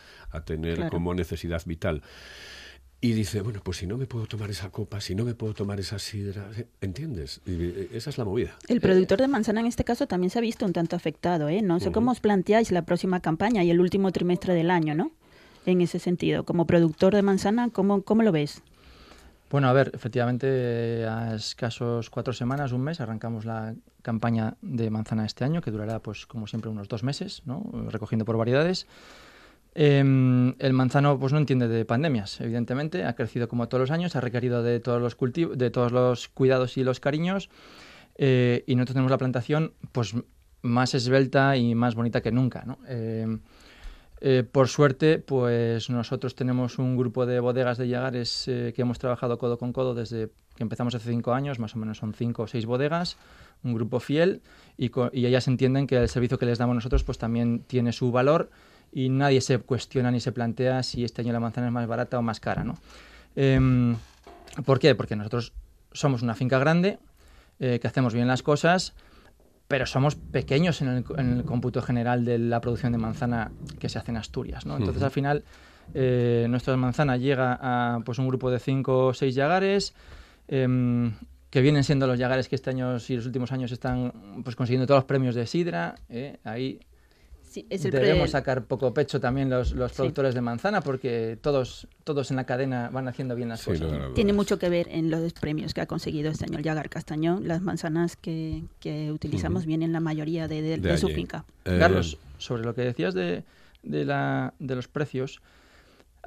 [0.44, 2.02] tener como necesidad vital.
[3.00, 5.54] Y dice, bueno, pues si no me puedo tomar esa copa, si no me puedo
[5.54, 7.40] tomar esa sidra, ¿entiendes?
[7.46, 8.56] Y esa es la movida.
[8.66, 11.62] El productor de manzana en este caso también se ha visto un tanto afectado, ¿eh?
[11.62, 15.12] No sé cómo os planteáis la próxima campaña y el último trimestre del año, ¿no?
[15.64, 18.62] En ese sentido, como productor de manzana, ¿cómo, cómo lo ves?
[19.50, 25.24] Bueno, a ver, efectivamente, a escasos cuatro semanas, un mes, arrancamos la campaña de manzana
[25.24, 27.64] este año, que durará, pues, como siempre, unos dos meses, ¿no?
[27.90, 28.86] Recogiendo por variedades.
[29.74, 34.16] Em, el manzano pues no entiende de pandemias, evidentemente, ha crecido como todos los años,
[34.16, 37.48] ha requerido de todos los cultivos, de todos los cuidados y los cariños,
[38.16, 40.14] eh, y nosotros tenemos la plantación pues
[40.62, 43.40] más esbelta y más bonita que nunca, em,
[44.20, 48.98] eh, por suerte, pues nosotros tenemos un grupo de bodegas de Yagares eh, que hemos
[48.98, 52.42] trabajado codo con codo desde que empezamos hace cinco años, más o menos son cinco
[52.42, 53.16] o seis bodegas,
[53.62, 54.42] un grupo fiel,
[54.76, 58.10] y, y ellas entienden que el servicio que les damos nosotros pues también tiene su
[58.10, 58.50] valor
[58.92, 62.18] y nadie se cuestiona ni se plantea si este año la manzana es más barata
[62.18, 62.64] o más cara.
[62.64, 62.78] ¿no?
[63.36, 63.96] Em,
[64.64, 64.94] ¿Por qué?
[64.94, 65.52] Porque nosotros
[65.92, 66.98] somos una finca grande,
[67.60, 68.94] eh, que hacemos bien las cosas,
[69.68, 74.10] pero somos pequeños en el, cómputo general de la producción de manzana que se hace
[74.10, 74.64] en Asturias.
[74.64, 74.76] ¿no?
[74.76, 75.44] Entonces, al final,
[75.92, 79.94] eh, nuestra manzana llega a pues, un grupo de cinco o seis yagares,
[80.48, 81.12] em,
[81.50, 84.86] que vienen siendo los yagares que este año y los últimos años están pues, consiguiendo
[84.86, 85.96] todos los premios de Sidra.
[87.54, 92.90] Debemos sacar poco pecho también los, productores de manzana porque todos, todos en la cadena
[92.92, 93.92] van haciendo bien las cosas.
[94.14, 97.46] Tiene mucho que ver en los premios que ha conseguido este año el Yagar Castañón.
[97.46, 98.62] Las manzanas que,
[99.12, 101.44] utilizamos vienen la mayoría de, su finca.
[101.64, 103.44] Eh, Carlos, sobre lo que decías de,
[103.82, 105.40] de, la, de los precios,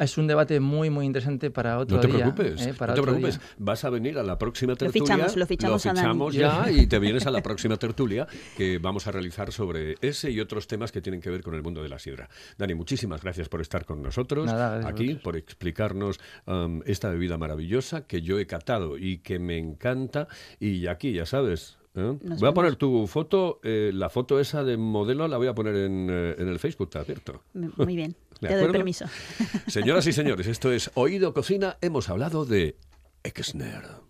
[0.03, 2.07] es un debate muy, muy interesante para otro día.
[2.07, 2.73] No te preocupes, ¿eh?
[2.79, 3.39] no te preocupes.
[3.57, 4.99] Vas a venir a la próxima tertulia.
[4.99, 8.79] Lo fichamos, lo fichamos, lo fichamos ya y te vienes a la próxima tertulia que
[8.79, 11.83] vamos a realizar sobre ese y otros temas que tienen que ver con el mundo
[11.83, 12.29] de la sidra.
[12.57, 18.21] Dani, muchísimas gracias por estar con nosotros aquí, por explicarnos um, esta bebida maravillosa que
[18.21, 20.27] yo he catado y que me encanta.
[20.59, 22.17] Y aquí, ya sabes, ¿Eh?
[22.39, 25.75] Voy a poner tu foto, eh, la foto esa de modelo la voy a poner
[25.75, 27.43] en, eh, en el Facebook, ¿está cierto?
[27.53, 28.15] Muy bien,
[28.47, 29.05] te doy permiso.
[29.67, 32.75] Señoras y señores, esto es Oído Cocina, hemos hablado de
[33.23, 34.01] Exner.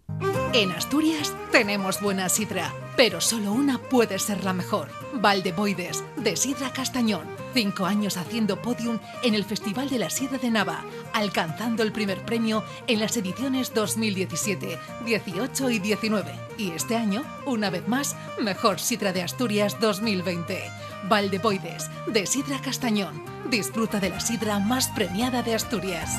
[0.54, 4.90] En Asturias tenemos buena sidra, pero solo una puede ser la mejor.
[5.14, 7.26] Valdeboides, de Sidra Castañón.
[7.54, 12.26] Cinco años haciendo podium en el Festival de la Sidra de Nava, alcanzando el primer
[12.26, 16.32] premio en las ediciones 2017, 18 y 19.
[16.58, 20.64] Y este año, una vez más, Mejor Sidra de Asturias 2020.
[21.10, 23.24] Valdeboides, de Sidra Castañón.
[23.50, 26.16] Disfruta de la sidra más premiada de Asturias.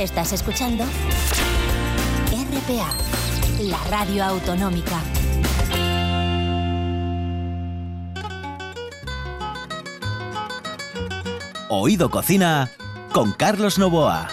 [0.00, 0.84] Estás escuchando
[2.30, 2.92] RPA,
[3.62, 5.00] la radio autonómica.
[11.68, 12.70] Oído Cocina
[13.12, 14.28] con Carlos Novoa.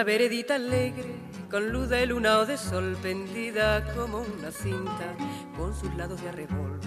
[0.00, 1.14] Una veredita alegre,
[1.50, 5.14] con luz de luna o de sol, pendida como una cinta,
[5.58, 6.80] con sus lados de arrebol.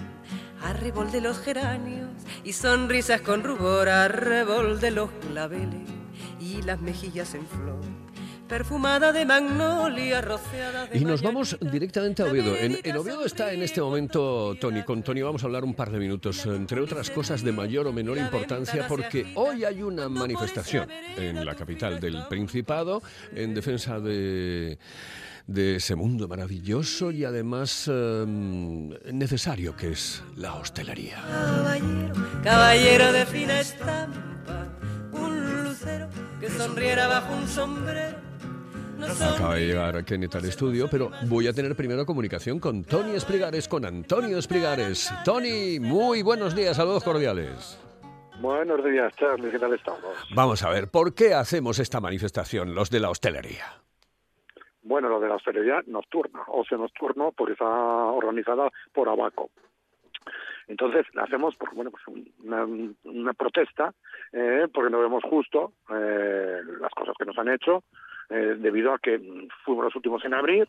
[0.63, 2.09] Arrebol de los geranios
[2.43, 5.87] y sonrisas con rubor, arrebol de los claveles
[6.39, 8.02] y las mejillas en flor.
[8.53, 12.55] Perfumada de magnolia, rociada de Y nos vamos directamente a Oviedo.
[12.55, 14.83] En, en Oviedo está en este momento Tony.
[14.83, 17.91] Con Tony vamos a hablar un par de minutos, entre otras cosas de mayor o
[17.91, 20.87] menor importancia, porque hoy hay una manifestación
[21.17, 23.01] en la capital del Principado
[23.33, 24.77] en defensa de,
[25.47, 28.23] de ese mundo maravilloso y además eh,
[29.11, 31.23] necesario que es la hostelería.
[31.27, 32.13] Caballero,
[32.43, 34.67] caballero de fina estampa,
[35.11, 36.07] un lucero
[36.39, 38.22] que sonriera bajo un sombrero.
[39.03, 43.67] Acaba de llegar Kenneth al estudio, pero voy a tener primero comunicación con Tony Esprigares,
[43.67, 45.13] con Antonio Esprigares.
[45.25, 47.79] Tony, muy buenos días, saludos cordiales.
[48.39, 50.17] Buenos días, Charlie, ¿qué tal estamos?
[50.33, 53.65] Vamos a ver, ¿por qué hacemos esta manifestación, los de la hostelería?
[54.81, 59.49] Bueno, lo de la hostelería nocturna, ocio nocturno, porque está organizada por Abaco.
[60.67, 62.03] Entonces, la hacemos por bueno, pues
[62.43, 62.65] una,
[63.03, 63.93] una protesta,
[64.31, 67.83] eh, porque no vemos justo eh, las cosas que nos han hecho,
[68.29, 69.19] eh, debido a que
[69.63, 70.67] fuimos los últimos en abrir,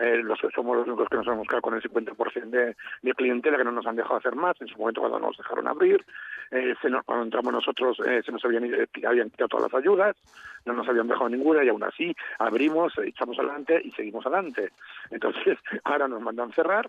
[0.00, 3.56] eh, los somos los únicos que nos hemos quedado con el 50% de, de clientela
[3.58, 6.04] que no nos han dejado hacer más en su momento cuando nos dejaron abrir.
[6.52, 9.82] Eh, se nos- cuando entramos nosotros eh, se nos habían, eh, habían quitado todas las
[9.82, 10.16] ayudas,
[10.64, 14.70] no nos habían dejado ninguna y aún así abrimos, eh, echamos adelante y seguimos adelante.
[15.10, 16.88] Entonces ahora nos mandan cerrar,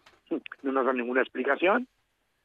[0.62, 1.88] no nos dan ninguna explicación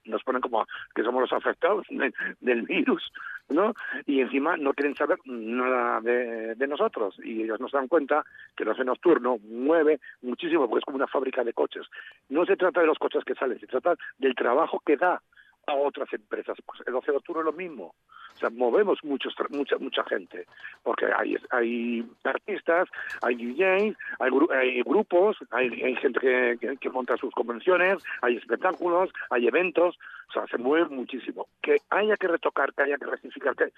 [0.04, 3.12] nos ponen como que somos los afectados de- del virus,
[3.48, 3.74] ¿no?
[4.06, 8.24] Y encima no quieren saber nada de, nosotros y ellos no se dan cuenta
[8.56, 11.86] que el ocio nocturno mueve muchísimo porque es como una fábrica de coches.
[12.30, 15.20] No se trata de los coches que salen, se trata del trabajo que da
[15.66, 16.56] a otras empresas.
[16.64, 17.94] Pues el ocio nocturno es lo mismo.
[18.34, 20.44] O sea, movemos muchos, mucha mucha gente,
[20.82, 22.88] porque hay, hay artistas,
[23.22, 29.10] hay DJs, hay, hay grupos, hay, hay gente que, que- monta sus convenciones, hay espectáculos,
[29.30, 29.96] hay eventos,
[30.30, 31.46] o sea, se mueve muchísimo.
[31.62, 33.70] Que haya que retocar, que haya que rectificar, que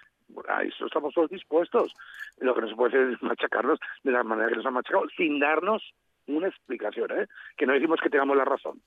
[0.49, 1.93] a eso estamos todos dispuestos.
[2.39, 5.07] Lo que no se puede hacer es machacarnos de la manera que nos han machacado,
[5.17, 5.83] sin darnos
[6.27, 7.27] una explicación, ¿eh?
[7.57, 8.81] Que no decimos que tengamos la razón.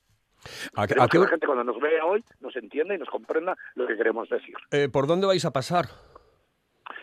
[0.74, 3.56] ¿A Queremos a que la gente cuando nos vea hoy nos entienda y nos comprenda
[3.74, 4.54] lo que queremos decir.
[4.70, 5.86] eh, ¿Por dónde vais a pasar?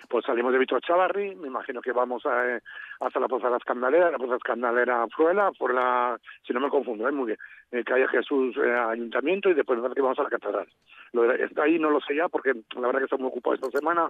[0.09, 2.61] Pues salimos de Vito Chavarri, me imagino que vamos a, eh,
[3.01, 6.53] hasta la Poza de la Escandalera, la Poza de la Escandalera Fruela, por la, si
[6.53, 7.11] no me confundo, ¿eh?
[7.11, 7.37] muy bien,
[7.71, 10.67] eh, calle Jesús eh, Ayuntamiento y después que vamos a la Catedral.
[11.11, 13.55] Lo de- está ahí no lo sé ya porque la verdad que estoy muy ocupado
[13.55, 14.09] esta semana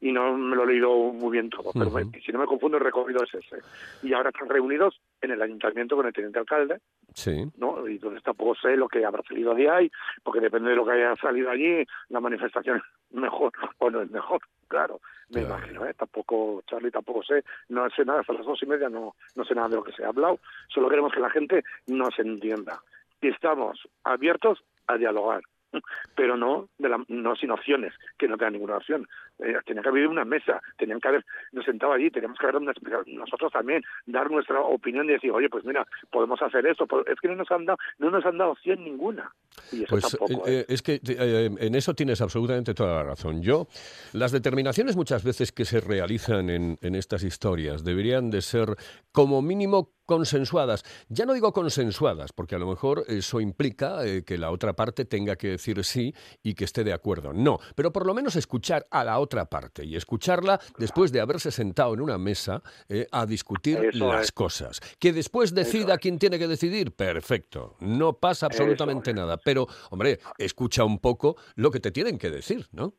[0.00, 1.96] y no me lo he leído muy bien todo, pero Ujú.
[2.10, 3.58] me- si no me confundo el recorrido es ese.
[4.02, 6.78] Y ahora están reunidos en el Ayuntamiento con el Teniente Alcalde,
[7.14, 7.44] Sí.
[7.56, 7.88] ¿no?
[7.88, 9.90] Y entonces tampoco sé lo que habrá salido de ahí,
[10.22, 14.10] porque depende de lo que haya salido allí, la manifestación es mejor o no es
[14.10, 15.00] mejor, claro,
[15.30, 15.56] me Claro.
[15.56, 15.94] imagino, ¿eh?
[15.94, 19.54] Tampoco, Charlie, tampoco sé, no sé nada, hasta las dos y media no, no sé
[19.54, 22.80] nada de lo que se ha hablado, solo queremos que la gente nos entienda.
[23.20, 25.42] Y estamos abiertos a dialogar,
[26.14, 29.08] pero no de la, no sin opciones, que no tengan ninguna opción.
[29.38, 32.56] Eh, tenía que haber una mesa, tenían que haber, nos sentado allí, teníamos que haber
[32.56, 32.72] una
[33.06, 37.28] nosotros también, dar nuestra opinión y decir, oye, pues mira, podemos hacer esto, es que
[37.28, 39.30] no nos han dado, no nos han dado opción ninguna.
[39.72, 40.60] Y eso Pues tampoco, eh, ¿eh?
[40.60, 43.42] eh, es que en eso tienes absolutamente toda la razón.
[43.42, 43.66] Yo,
[44.12, 48.76] las determinaciones muchas veces que se realizan en, en estas historias deberían de ser
[49.12, 50.84] como mínimo consensuadas.
[51.10, 55.04] Ya no digo consensuadas, porque a lo mejor eso implica eh, que la otra parte
[55.04, 57.34] tenga que decir sí y que esté de acuerdo.
[57.34, 61.50] No, pero por lo menos escuchar a la otra parte y escucharla después de haberse
[61.50, 64.32] sentado en una mesa eh, a discutir Eso las es.
[64.32, 64.80] cosas.
[64.98, 67.76] Que después decida quién tiene que decidir, perfecto.
[67.80, 69.36] No pasa absolutamente nada.
[69.36, 72.94] Pero, hombre, escucha un poco lo que te tienen que decir, ¿no?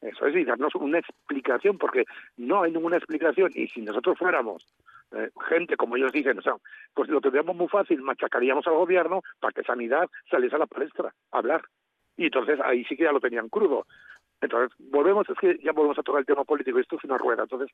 [0.00, 2.04] Eso es, y darnos una explicación, porque
[2.36, 3.52] no hay ninguna explicación.
[3.54, 4.66] Y si nosotros fuéramos
[5.12, 6.54] eh, gente, como ellos dicen, o sea,
[6.94, 11.12] pues lo tendríamos muy fácil, machacaríamos al gobierno para que Sanidad saliese a la palestra
[11.32, 11.62] a hablar.
[12.16, 13.86] Y entonces ahí sí que ya lo tenían crudo.
[14.40, 17.42] Entonces, volvemos, es que ya volvemos a tocar el tema político, esto es una rueda,
[17.42, 17.70] entonces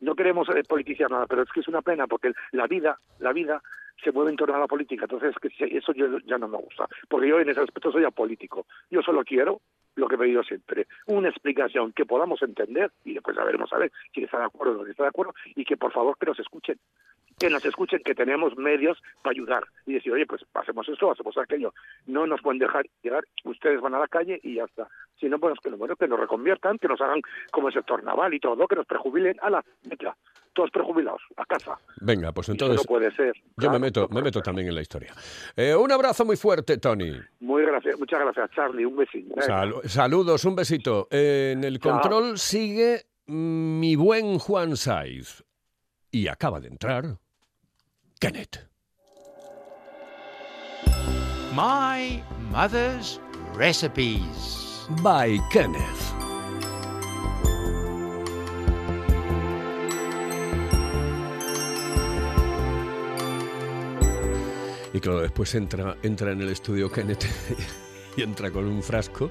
[0.00, 3.32] no queremos eh, politizar nada, pero es que es una pena porque la vida, la
[3.32, 3.62] vida
[4.02, 6.58] se mueve en torno a la política, entonces es que eso yo, ya no me
[6.58, 9.60] gusta, porque yo en ese aspecto soy apolítico, yo solo quiero
[9.96, 13.78] lo que he pedido siempre, una explicación que podamos entender y después ya veremos a
[13.78, 16.26] ver quién está de acuerdo o no está de acuerdo y que por favor que
[16.26, 16.78] nos escuchen,
[17.40, 21.36] que nos escuchen, que tenemos medios para ayudar y decir, oye, pues hacemos esto, hacemos
[21.38, 21.72] aquello.
[22.06, 24.86] No nos pueden dejar llegar, ustedes van a la calle y ya está.
[25.18, 28.34] Si no, pues que, bueno, que nos reconviertan, que nos hagan como el sector naval
[28.34, 30.14] y todo, que nos prejubilen a la meta.
[30.52, 31.78] Todos prejubilados, a casa.
[32.00, 33.34] Venga, pues eso entonces no puede ser.
[33.36, 35.14] yo Claro, me meto, me meto también en la historia.
[35.56, 37.12] Eh, un abrazo muy fuerte, Tony.
[37.40, 38.84] Muy gracias, muchas gracias, Charlie.
[38.84, 39.40] Un besito.
[39.40, 41.06] Sal- saludos, un besito.
[41.10, 41.92] Eh, en el Chao.
[41.92, 45.42] control sigue mi buen Juan Saiz.
[46.12, 47.04] Y acaba de entrar
[48.20, 48.58] Kenneth.
[51.54, 53.18] My mother's
[53.54, 54.86] recipes.
[55.02, 55.80] By Kenneth.
[64.92, 67.24] Y claro, después entra, entra en el estudio Kenneth
[68.18, 69.30] y entra con un frasco.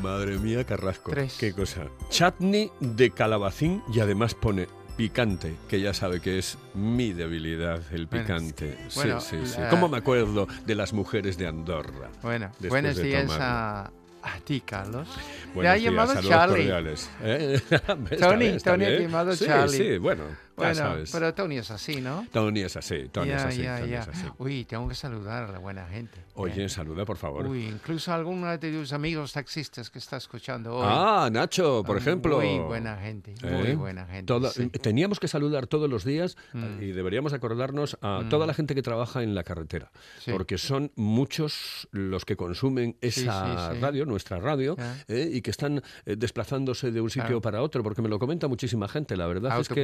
[0.00, 1.10] Madre mía, Carrasco.
[1.10, 1.36] Tres.
[1.36, 1.88] Qué cosa.
[2.10, 8.06] Chutney de calabacín y además pone picante, que ya sabe que es mi debilidad, el
[8.06, 8.76] Bueno, picante.
[8.96, 9.60] bueno, sí, sí, sí.
[9.60, 12.10] la- ¿Cómo me acuerdo de las mujeres de Andorra?
[12.20, 13.90] Bueno, buenos de días a,
[14.22, 15.06] a ti, Carlos.
[15.54, 16.70] Buenos Le ha días, llamado Charlie.
[17.22, 17.60] ¿Eh?
[18.18, 19.78] Tony, Tony ha llamado sí, Charlie.
[19.78, 20.24] Sí, bueno,
[20.58, 21.10] Bueno, sabes.
[21.12, 22.26] pero Tony es así, ¿no?
[22.32, 24.00] Tony es así, Tony es ya, así, ya, Tony ya.
[24.00, 24.26] es así.
[24.38, 26.18] Uy, tengo que saludar a la buena gente.
[26.34, 27.46] Oye, saluda, por favor.
[27.46, 30.86] Uy, incluso a alguno de tus amigos taxistas que está escuchando hoy.
[30.88, 32.38] Ah, Nacho, por Ah, ejemplo.
[32.40, 33.74] Muy buena gente, muy ¿Eh?
[33.74, 34.24] buena gente.
[34.24, 34.68] Todo- sí.
[34.70, 36.64] Teníamos que saludar todos los días Mm.
[36.64, 38.28] eh, y deberíamos acordarnos a Mm.
[38.28, 39.90] toda la gente que trabaja en la carretera,
[40.20, 40.30] Sí.
[40.32, 44.76] porque son muchos los que consumen esa sí, radio, nuestra radio,
[45.08, 47.40] eh, y que están eh, desplazándose de un sitio Claro.
[47.40, 49.82] para otro, porque me lo comenta muchísima gente, la verdad es que...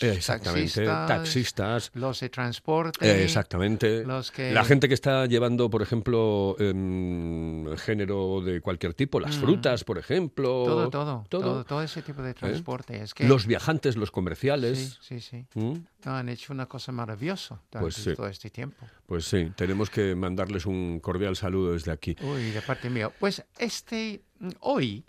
[0.00, 1.90] Eh, Exactamente, taxistas, taxistas.
[1.94, 3.06] los de transporte.
[3.06, 4.04] Eh, exactamente.
[4.04, 4.52] Los que...
[4.52, 9.40] La gente que está llevando, por ejemplo, em, género de cualquier tipo, las Mm.
[9.40, 10.64] frutas, por ejemplo.
[10.64, 11.42] Todo, todo, todo.
[11.42, 13.02] todo, todo ese tipo de transporte.
[13.02, 13.24] Es que...
[13.28, 14.98] Los viajantes, los comerciales.
[15.00, 15.60] Sí, sí, sí.
[15.60, 15.78] ¿Mm?
[16.04, 18.14] No, han hecho una cosa maravillosa durante Pues sí.
[18.14, 18.86] todo este tiempo.
[19.06, 22.16] Pues sí, tenemos que mandarles un cordial saludo desde aquí.
[22.22, 23.10] Uy, de parte mía.
[23.18, 24.22] Pues este,
[24.60, 25.04] hoy,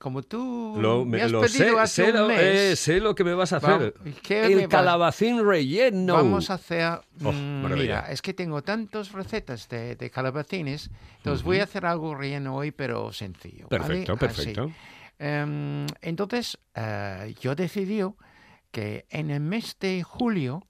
[0.00, 2.76] como tú Lo, me me- has lo pedido sé, hace sé un lo, mes, eh,
[2.76, 3.94] sé lo que me vas a hacer.
[3.98, 6.14] Vamos, ¿qué me El calabacín relleno.
[6.14, 7.00] Vamos a hacer...
[7.22, 12.14] Oh, mira, es que tengo tantas recetas de, de calabacines, entonces voy a hacer algo
[12.14, 13.66] relleno hoy, pero sencillo.
[13.70, 13.84] ¿vale?
[13.84, 14.18] Perfecto, Así.
[14.20, 14.72] perfecto.
[15.18, 18.02] Em, entonces, eh, yo decidí
[18.70, 20.66] que en el mes de julio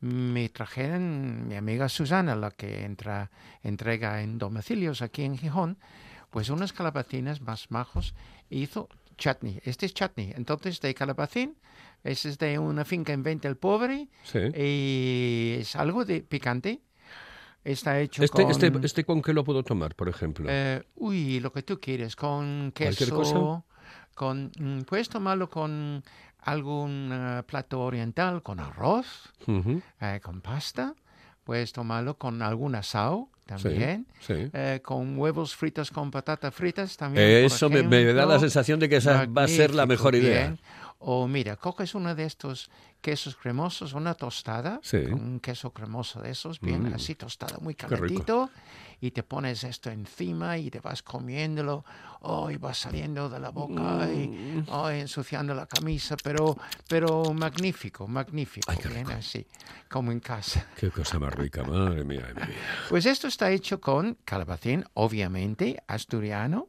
[0.00, 3.30] me trajeron mi amiga Susana, la que entra,
[3.62, 5.78] entrega en domicilios aquí en Gijón,
[6.30, 8.14] pues unas calabacinas más majos
[8.56, 9.60] hizo chutney.
[9.64, 10.32] Este es chutney.
[10.36, 11.56] Entonces, de calabacín,
[12.04, 14.38] ese es de una finca en Venta el Pobre Sí.
[14.56, 16.80] y es algo de picante.
[17.64, 18.50] Está hecho Este, con...
[18.50, 20.46] este, ¿Este con qué lo puedo tomar, por ejemplo?
[20.50, 23.64] Eh, uy, lo que tú quieres, con ¿Cualquier queso, cosa?
[24.16, 26.02] con mm, puedes tomarlo con
[26.40, 29.32] algún eh, plato oriental, con arroz,
[30.00, 30.92] eh, con pasta,
[31.44, 34.50] puedes tomarlo con algún asado también, sí.
[34.52, 37.44] eh, con huevos fritos con patatas fritas también.
[37.44, 40.48] Eso me, me da la sensación de que esa va a ser la mejor idea.
[40.48, 40.58] bien.
[41.04, 45.02] O mira, coges uno de estos quesos cremosos, una tostada, Sí.
[45.10, 46.94] con un queso cremoso de esos, bien Mm.
[46.94, 48.50] así tostado, muy calentito,
[49.00, 51.84] y te pones esto encima y te vas comiéndolo,
[52.20, 54.64] oh, y vas saliendo de la boca y Mm.
[54.68, 59.44] oh, ensuciando la camisa, pero, pero magnífico, magnífico, bien así,
[59.90, 60.64] como en casa.
[60.76, 62.32] Qué cosa más rica, madre mía.
[62.88, 66.68] Pues esto está hecho con calabacín, obviamente, asturiano,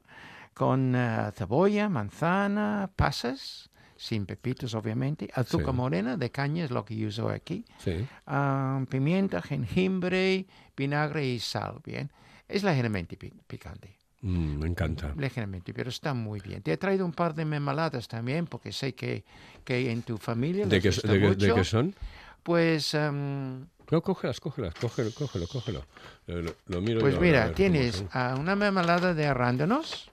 [0.55, 3.69] con eh, cebolla, manzana, pasas,
[4.03, 5.77] sin pepitos, obviamente, azúcar Sí.
[5.77, 8.05] morena de caña es lo que uso aquí, Sí.
[8.27, 12.11] ah, pimienta, jengibre, vinagre y sal, bien.
[12.49, 15.13] Es ligeramente pi- picante, Mm, me encanta.
[15.17, 16.61] ligeramente, pero está muy bien.
[16.61, 19.23] Te he traído un par de mermeladas también, porque sé que,
[19.63, 21.55] que en tu familia ¿De qué, de, qué- de mucho.
[21.55, 21.95] qué son?
[22.43, 22.93] Pues...
[22.93, 25.79] em, No, cógelas, cógelas, cógelo, cógelo, cógelo.
[26.27, 30.09] Eh, Lo, lo miro Pues yo mira, tienes ah, una mermelada de arándanos.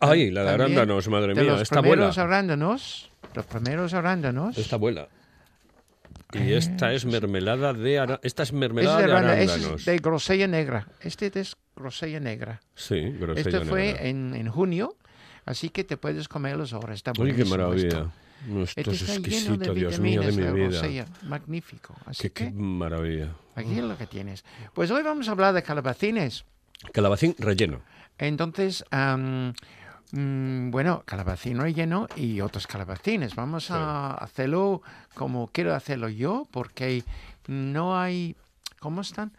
[0.00, 1.94] Ay, la de arándanos, madre de mía, los esta abuela.
[1.94, 4.56] primeros arándanos, los primeros arándanos.
[4.58, 5.08] Esta abuela.
[6.32, 9.98] Y esta es mermelada de ara- Esta es mermelada es de de, arándanos, es de
[9.98, 10.86] grosella negra.
[11.00, 12.60] Este es grosella negra.
[12.74, 14.02] Sí, grosella Este fue negra.
[14.06, 14.96] en, en junio,
[15.44, 16.94] así que te puedes comerlos ahora.
[16.94, 17.88] Está Uy, qué maravilla.
[17.88, 18.12] esto.
[18.46, 20.50] No, esto Este es exquisito, de Dios mío de mi vida.
[20.52, 21.04] grosella.
[21.24, 21.94] Magnífico.
[22.06, 23.32] Así Qué, qué que maravilla.
[23.54, 24.44] aquí es lo que tienes.
[24.72, 26.44] Pues hoy vamos a hablar de calabacines.
[26.92, 27.82] Calabacín relleno.
[28.16, 28.84] Entonces,
[30.12, 33.34] mm, bueno, calabacín relleno y otros calabacines.
[33.34, 34.82] Vamos a hacerlo
[35.14, 37.04] como quiero hacerlo yo, porque
[37.46, 38.36] no hay...
[38.78, 39.32] ¿Cómo están?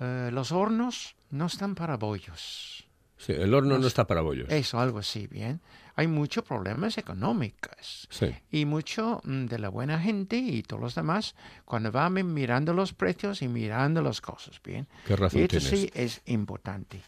[0.00, 2.86] Eh, los hornos no están para bollos.
[3.18, 4.48] Sí, el horno no está para bollos.
[4.48, 5.60] Eso, algo así, bien.
[5.96, 8.32] Hay muchos problemas económicos Sí.
[8.52, 12.72] y mucho mm, de la buena gente y todos los demás cuando van mi- mirando
[12.72, 14.86] los precios y mirando las cosas, bien.
[15.06, 15.80] Qué razón y esto tienes.
[15.80, 17.02] sí es importante.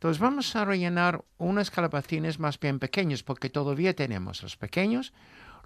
[0.00, 5.12] Entonces vamos a rellenar unos calabacines más bien pequeños porque todavía tenemos los pequeños,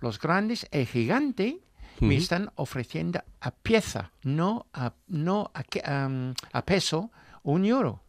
[0.01, 1.61] los grandes, el gigante.
[2.01, 2.23] Me Ujú.
[2.25, 7.13] están ofreciendo a pieza, no a, no a, am, a peso,
[7.45, 8.03] un euro.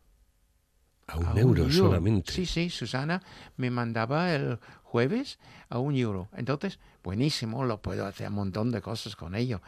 [1.06, 2.32] A un A euro solamente.
[2.32, 3.22] Sí, sí, Susana
[3.56, 5.38] me mandaba el jueves
[5.70, 6.30] a un euro.
[6.36, 9.62] Entonces, buenísimo, lo puedo hacer un montón de cosas con ello.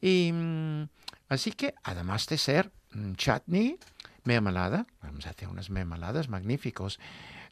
[0.00, 0.84] Y mm,
[1.28, 2.72] así que, además de ser
[3.16, 3.78] chutney,
[4.24, 6.98] mermelada, vamos a hacer unas mermeladas magníficos.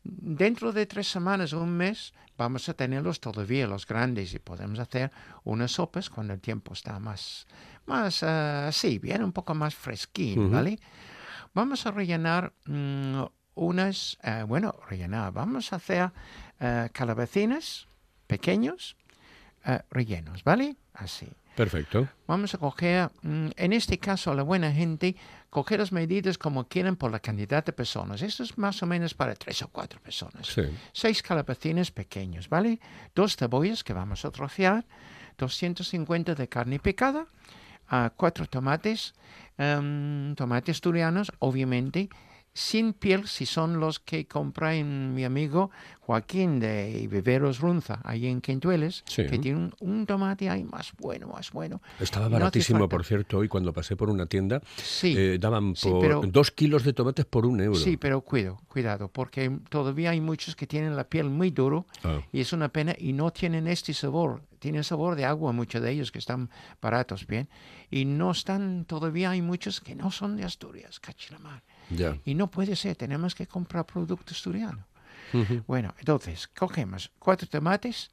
[0.03, 4.79] Dentro de tres semanas o un mes vamos a tenerlos todavía los grandes y podemos
[4.79, 5.13] hacer
[5.45, 7.47] unas sopas cuando el tiempo está más,
[7.87, 10.51] más ah, así, bien, un poco más fresquín.
[10.51, 10.79] ¿vale?
[11.53, 13.23] Vamos a rellenar mm,
[13.57, 16.11] unas, eh, bueno, rellenar, vamos a hacer
[16.61, 17.87] eh, calabacines
[18.27, 18.97] pequeños
[19.67, 20.77] eh, rellenos, ¿vale?
[20.95, 21.29] Así.
[21.61, 22.09] Perfecto.
[22.27, 25.15] Vamos a coger, mm, en este caso, a la buena gente,
[25.51, 28.23] coger las medidas como quieren por la cantidad de personas.
[28.23, 30.47] Esto es más o menos para tres o cuatro personas.
[30.47, 30.63] Sí.
[30.95, 32.81] Seis calabacines pequeños, ¿vale?
[33.15, 34.87] Dos cebollas que vamos a trocear,
[35.37, 37.27] 250 de carne picada,
[37.91, 39.13] ah, cuatro tomates,
[39.59, 42.09] em, tomates asturianos, obviamente,
[42.53, 45.71] sin piel, si son los que compra en mi amigo
[46.01, 49.25] Joaquín de Viveros Runza, ahí en Quintueles, Sí.
[49.27, 51.81] que tiene un, un tomate ahí más bueno, más bueno.
[52.01, 55.89] Estaba no baratísimo, por cierto, hoy cuando pasé por una tienda, Sí, eh, daban sí,
[55.89, 57.79] por pero- dos kilos de tomates por un euro.
[57.79, 62.21] Sí, pero cuido, cuidado, porque todavía hay muchos que tienen la piel muy duro Ah.
[62.33, 64.43] y es una pena y no tienen este sabor.
[64.59, 66.51] Tienen sabor de agua muchos de ellos que están
[66.83, 67.49] baratos, bien.
[67.91, 71.63] Y no están, todavía hay muchos que no son de Asturias, cachilamar.
[72.25, 74.87] Y no puede ser, tenemos que comprar producto asturiano.
[75.33, 75.63] Ujú.
[75.67, 78.11] Bueno, entonces, cogemos cuatro tomates,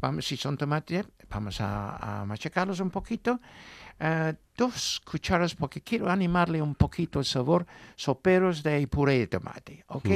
[0.00, 3.40] vamos, si son tomates, vamos a, a machacarlos un poquito,
[4.04, 7.66] eh, dos cucharas, porque quiero animarle un poquito el sabor,
[7.96, 10.08] soperos de puré de tomate, ¿ok?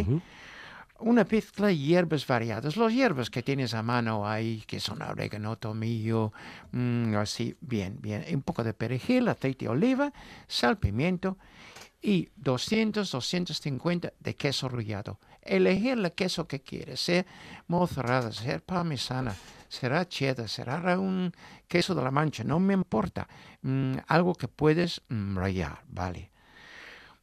[0.98, 2.76] Una mezcla de hierbas variadas.
[2.76, 6.32] Los hierbas que tienes a mano ahí, que son orégano, tomillo,
[6.72, 8.24] mm, así, bien, bien.
[8.32, 10.12] Un poco de perejil, aceite de oliva,
[10.48, 11.36] sal, pimiento
[12.06, 15.18] y 200, 250 de queso rallado.
[15.42, 17.26] Elegir el queso que quieres, sea
[17.66, 19.34] mozzarella, sea parmesana,
[19.68, 21.32] será cheddar, será un
[21.66, 23.26] queso de la mancha, no me importa.
[23.62, 26.30] Mm, algo que puedes mm, rallar, ¿vale?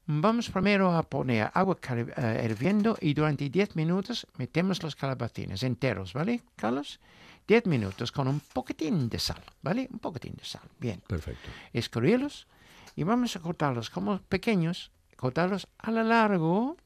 [0.05, 6.11] Vamos primero a poner agua eh, hirviendo y durante 10 minutos metemos los calabacines enteros,
[6.11, 6.99] ¿vale, Carlos?
[7.47, 9.87] 10 minutos con un poquitín de sal, ¿vale?
[9.89, 11.01] Un poquitín de sal, bien.
[11.07, 11.49] Perfecto.
[11.71, 12.47] Escurrirlos
[12.95, 16.77] y vamos a cortarlos como pequeños, cortarlos a lo largo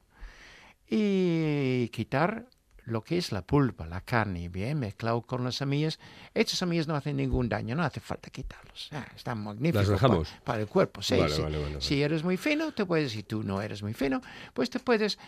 [0.89, 2.47] y quitar
[2.85, 5.99] lo que es la pulpa, la carne, bien, mezclado con las semillas.
[6.33, 8.87] Estas semillas no hacen ningún daño, no hace falta quitarlos.
[8.93, 10.33] Ah, están magníficos ¿Las pa- dejamos?
[10.45, 11.01] para el cuerpo.
[11.01, 11.41] Sí, Vale, sí.
[11.41, 14.21] vale, vale, Si eres muy fino, te puedes, si tú no eres muy fino,
[14.53, 15.19] pues te puedes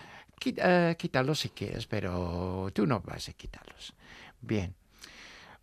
[0.46, 3.94] eh, quitarlos si quieres, pero tú no vas a quitarlos.
[4.40, 4.74] Bien.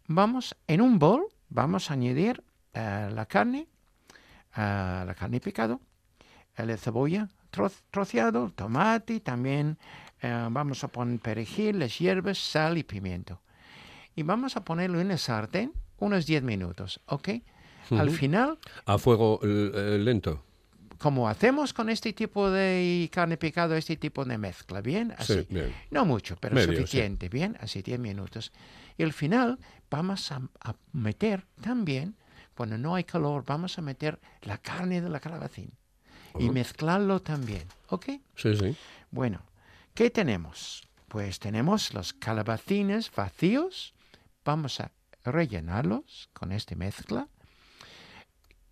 [0.06, 2.44] Vamos, en un bol, vamos a añadir
[2.74, 3.68] eh, la carne,
[4.56, 5.80] la carne picado,
[6.56, 9.78] la cebolla tro- troceado, tomate, también
[10.22, 13.40] eh, vamos a poner perejil, las hierbas, sal y pimiento.
[14.14, 17.28] Y vamos a ponerlo en el sartén unos 10 minutos, ¿ok?
[17.90, 20.42] Al final, A fuego eh, lento.
[20.98, 25.12] como hacemos con este tipo de carne picado, este tipo de mezcla, ¿bien?
[25.16, 25.34] Así.
[25.34, 25.72] Sí, bien.
[25.90, 26.76] No mucho, pero Medio, sí.
[26.78, 27.56] suficiente, ¿bien?
[27.60, 28.52] Así 10 minutos.
[28.98, 29.58] Y al final
[29.90, 32.16] vamos a, a meter también,
[32.56, 35.72] cuando no hay calor, vamos a meter la carne de la calabacín
[36.38, 38.06] y mezclarlo también, ¿ok?
[38.34, 38.76] Sí, sí.
[39.10, 39.42] Bueno,
[39.94, 40.88] ¿qué tenemos?
[41.08, 43.94] Pues tenemos los calabacines vacíos,
[44.44, 44.90] vamos a
[45.24, 47.28] rellenarlos con esta mezcla.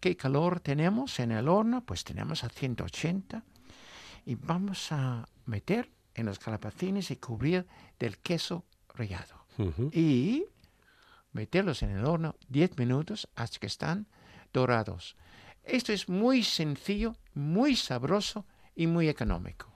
[0.00, 1.84] ¿Qué calor tenemos en el horno?
[1.84, 3.42] Pues tenemos a 180
[4.26, 7.66] y vamos a meter en los calabacines y cubrir
[7.98, 8.64] del queso
[8.94, 9.44] rallado.
[9.92, 10.44] Y
[11.34, 14.06] meterlos en el horno 10 minutos hasta que están
[14.52, 15.16] dorados.
[15.64, 19.74] Esto es muy sencillo, muy sabroso y muy económico.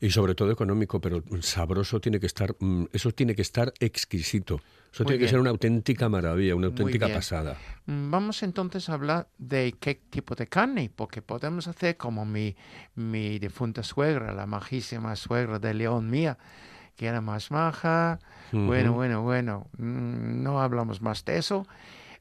[0.00, 4.60] Y sobre todo económico, pero sabroso tiene que estar, mm, eso tiene que estar exquisito.
[4.92, 7.58] Eso Muy tiene que ser una auténtica maravilla, una auténtica pasada.
[7.84, 12.56] Mm, Vamos entonces a hablar de qué tipo de carne, porque podemos hacer como mi,
[12.94, 16.38] mi difunta suegra, la majísima suegra de León mía,
[16.96, 18.18] que era más maja.
[18.52, 21.66] Bueno, bueno, bueno, mm, no hablamos más de eso.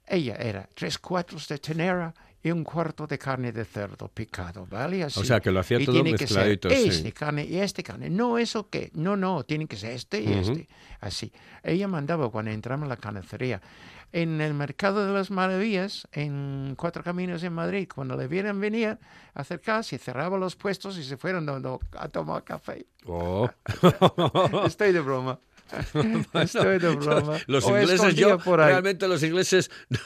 [0.08, 2.14] Ella era tres cuartos de ternera
[2.46, 5.04] y un cuarto de carne de cerdo picado, ¿vale?
[5.04, 5.26] Así.
[5.26, 6.90] sea, que lo hacía Y todo tiene que ser mezcladito, sí.
[6.90, 8.08] Este carne y este carne.
[8.08, 10.52] No eso que, no, no, tiene que ser este y Ujú.
[10.52, 10.70] este.
[11.00, 11.34] Así.
[11.64, 13.64] Ella mandaba cuando entramos a la carnicería.
[14.12, 19.00] En el Mercado de las Maravillas, en Cuatro Caminos en Madrid, cuando le vieran venir,
[19.34, 21.50] acercarse, cerraba los puestos y se fueron
[21.98, 22.86] a tomar café.
[23.08, 23.50] Oh.
[24.68, 25.40] Estoy de broma.
[26.34, 27.38] Estoy de broma.
[27.48, 28.70] Los O ingleses, yo por ahí.
[28.72, 30.00] realmente los ingleses no,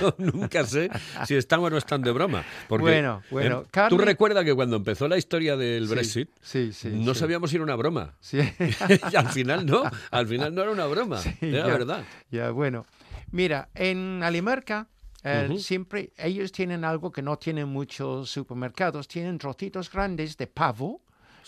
[0.00, 0.90] no, nunca sé
[1.26, 2.44] si están o no están de broma.
[2.68, 3.80] Porque, Bueno, bueno, ¿eh?
[3.88, 7.56] Tú recuerdas que cuando empezó la historia del Sí, Brexit, sí, sí, no sabíamos si
[7.56, 8.14] era una broma.
[8.20, 8.38] Sí.
[9.12, 12.04] y al final no, al final no era una broma, era ya, verdad.
[12.30, 12.86] Ya, bueno.
[13.32, 14.88] Mira, en Alimarca
[15.22, 15.58] eh, Ujú.
[15.60, 19.06] siempre ellos tienen algo que no tienen muchos supermercados.
[19.06, 21.00] Tienen trocitos grandes de pavo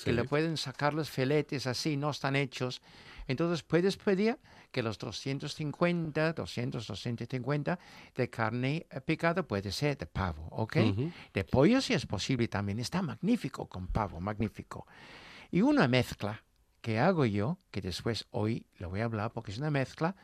[0.05, 2.81] que le pueden sacar los filetes así, no están hechos.
[3.27, 4.39] Entonces puedes pedir
[4.71, 7.79] que los 250, 200, 250
[8.15, 10.77] de carne eh, picada puede ser de pavo, ¿ok?
[11.33, 12.79] De pollo si es posible también.
[12.79, 14.87] Está magnífico con pavo, magnífico.
[15.51, 16.43] Y una mezcla
[16.81, 20.17] que hago yo, que después hoy lo voy a hablar porque es una mezcla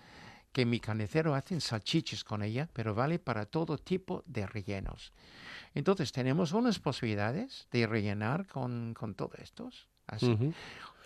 [0.53, 5.12] que mi carnicero hace salchichas con ella, pero vale para todo tipo de rellenos.
[5.74, 9.88] Entonces tenemos unas posibilidades de rellenar con, con todo estos.
[10.07, 10.36] Así.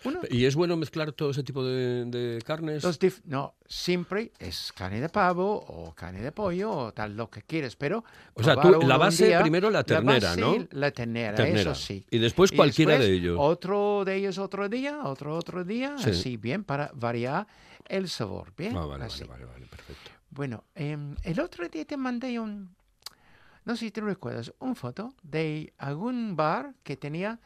[0.05, 2.83] Uno- ¿Y es bueno mezclar todo ese tipo de, de carnes?
[2.83, 7.29] Los dif- no, siempre es carne de pavo o carne de pollo o tal lo
[7.29, 8.03] que quieres, pero...
[8.33, 10.67] O sea, tú- la base día, primero la ternera, base, ¿no?
[10.71, 11.59] La ternera, Ternera.
[11.71, 12.05] eso sí.
[12.11, 13.37] Y después cualquiera después de ellos.
[13.39, 16.09] Otro de ellos otro día, otro otro día, Sí.
[16.09, 17.47] así bien, para variar
[17.87, 18.75] el sabor, ¿bien?
[18.77, 19.23] Ah, vale, Así.
[19.23, 20.11] vale, vale, vale, perfecto.
[20.29, 22.75] Bueno, em, el otro día te mandé un,
[23.65, 27.39] no sé si te recuerdas, un foto de algún bar que tenía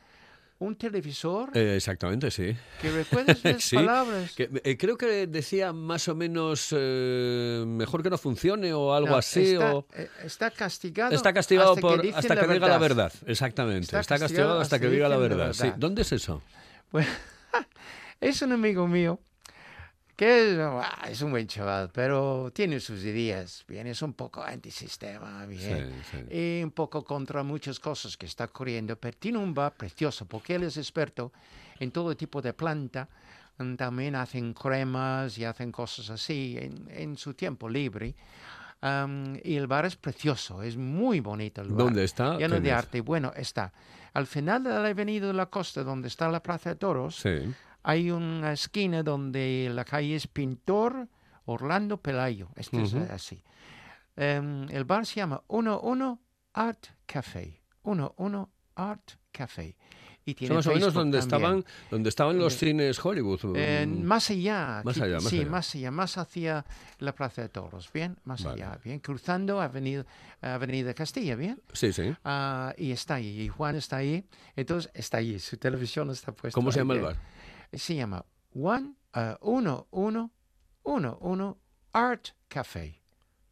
[0.60, 2.56] un televisor Eh, exactamente, sí.
[2.82, 4.32] que recuerdas las Sí, palabras.
[4.34, 9.10] que, eh, creo que decía más o menos eh, mejor que no funcione o algo
[9.12, 9.54] No, así.
[9.54, 9.86] está, o...
[9.94, 11.14] eh, está castigado.
[11.16, 13.86] Está castigado hasta por que hasta que diga la verdad, exactamente.
[13.86, 15.54] Está Está, castigado, castigado hasta que diga la dicen la verdad.
[15.54, 15.64] Sí.
[15.64, 15.78] verdad.
[15.78, 16.42] ¿Dónde es eso?
[16.92, 17.10] Bueno,
[18.22, 19.20] es un amigo mío
[20.18, 23.64] que es, ah, es un buen chaval, pero tiene sus ideas.
[23.68, 25.94] Bien, es un poco antisistema, bien.
[26.12, 26.36] Sí, sí.
[26.60, 30.56] Y un poco contra muchas cosas que está ocurriendo, pero tiene un bar precioso porque
[30.56, 31.32] él es experto
[31.80, 33.08] en todo tipo de planta.
[33.60, 38.16] mm, También hacen cremas y hacen cosas así en, en su tiempo libre.
[38.82, 41.78] Am, y el bar es precioso, es muy bonito el bar.
[41.78, 42.38] ¿Dónde está?
[42.38, 43.02] Lleno de arte.
[43.02, 43.72] Bueno, está
[44.14, 47.54] al final de la avenida de la costa, donde está la Plaza de Toros, Sí.
[47.88, 51.08] Hay una esquina donde la calle es Pintor
[51.46, 52.50] Orlando Pelayo.
[52.58, 53.04] Este es Ujú.
[53.04, 53.42] eh, así.
[54.18, 56.18] Em, el bar se llama 11
[56.52, 57.62] Art Café.
[57.84, 59.78] 11 Art Café.
[60.26, 61.38] Y Son tiene más o menos donde también.
[61.40, 63.40] estaban, donde estaban los cines Hollywood.
[63.56, 64.82] Eh, más allá.
[64.84, 65.50] Más allá, más sí, allá.
[65.50, 66.66] más allá, más hacia
[67.00, 68.18] la Plaza de Toros, ¿bien?
[68.26, 68.66] Más Vale.
[68.66, 69.00] allá, ¿bien?
[69.00, 70.06] Cruzando Avenida,
[70.42, 71.62] Avenida Castilla, ¿bien?
[71.72, 72.14] Sí, sí.
[72.26, 74.26] Ah, y está ahí, y Juan está ahí,
[74.58, 77.16] entonces está ahí, su televisión está puesta ¿Cómo se llama el bar?
[77.74, 80.32] Se llama One, uh, uno, uno,
[80.84, 81.58] uno, uno,
[81.92, 83.02] Art Café,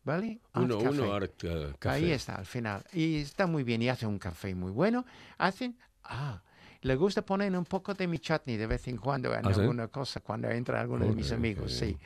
[0.03, 0.39] ¿vale?
[0.53, 0.89] Art Uno, Café.
[0.89, 1.95] uno, Art eh, Café.
[1.95, 2.83] Ahí está, al final.
[2.93, 5.05] Y está muy bien, y hace un café muy bueno.
[5.37, 6.41] Hacen, ah,
[6.81, 9.61] le gusta poner un poco de mi chutney de vez en cuando en ¿Ah, sí?
[9.61, 11.97] alguna cosa, cuando entra alguno de mis amigos, sí.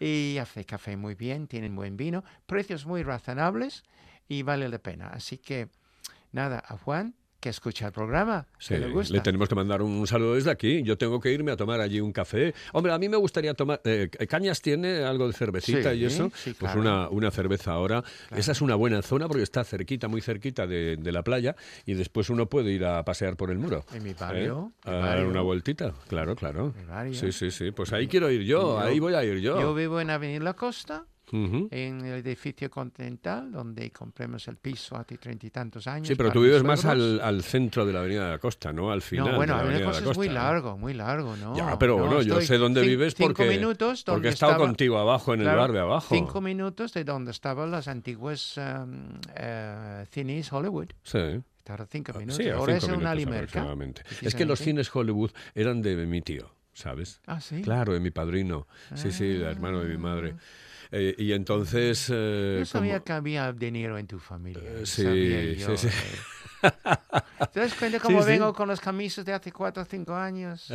[0.00, 3.84] Y hace café muy bien, tienen buen vino, precios muy razonables
[4.28, 5.08] y vale la pena.
[5.10, 5.68] Así que,
[6.32, 9.12] nada, a Juan, que escucha el programa, Sí, que le gusta.
[9.12, 10.84] le tenemos que mandar un saludo desde aquí.
[10.84, 12.54] Yo tengo que irme a tomar allí un café.
[12.72, 13.80] Hombre, a mí me gustaría tomar...
[13.84, 16.30] eh, ¿Cañas tiene algo de cervecita Sí, y eso?
[16.36, 16.80] sí, Pues claro.
[16.80, 18.04] una, una cerveza ahora.
[18.30, 21.94] Esa es una buena zona porque está cerquita, muy cerquita de, de la playa y
[21.94, 23.84] después uno puede ir a pasear por el muro.
[23.92, 24.16] En mi ¿eh?
[24.18, 26.72] barrio, A dar una vueltita, claro, claro.
[26.78, 27.14] Mi barrio.
[27.14, 27.72] Sí, sí, sí.
[27.72, 29.60] Pues ahí quiero ir yo, Yo- ahí voy a ir yo.
[29.60, 31.68] Yo vivo en Avenida La Costa, Ujú.
[31.70, 36.06] en el edificio Continental, donde compramos el piso hace treinta y tantos años.
[36.06, 38.92] Sí, pero tú vives más al, al centro de la Avenida de la Costa, ¿no?
[38.92, 39.30] Al final.
[39.32, 40.42] No, bueno, de la Avenida Avenida Costa de la es muy Costa.
[40.42, 41.56] largo, muy largo, ¿no?
[41.56, 44.98] Ya, pero No, bueno, yo sé dónde vives porque, minutos porque he estado estaba- contigo
[44.98, 46.14] abajo en el Claro, bar de abajo.
[46.14, 50.88] Cinco minutos de donde estaban las antiguas um, eh, cines Hollywood.
[51.02, 51.18] Sí.
[51.64, 52.36] Tarda cinco minutos.
[52.36, 53.64] Sí, Ahora cinco es una limerca.
[54.20, 57.20] Es que los cines Hollywood eran de mi tío, ¿sabes?
[57.26, 57.62] Ah, sí.
[57.62, 58.66] Claro, de mi padrino.
[58.94, 60.34] Sí, sí, el hermano de mi madre.
[60.90, 62.08] Eh, y entonces...
[62.12, 64.62] eh, No sabía como- que había dinero en tu familia.
[64.62, 65.96] Eh, sí, Sabía yo, sí, sí.
[66.62, 66.70] eh.
[67.52, 68.30] ¿Te das cuenta cómo Sí, sí.
[68.32, 70.70] vengo con los camisas de hace cuatro o cinco años?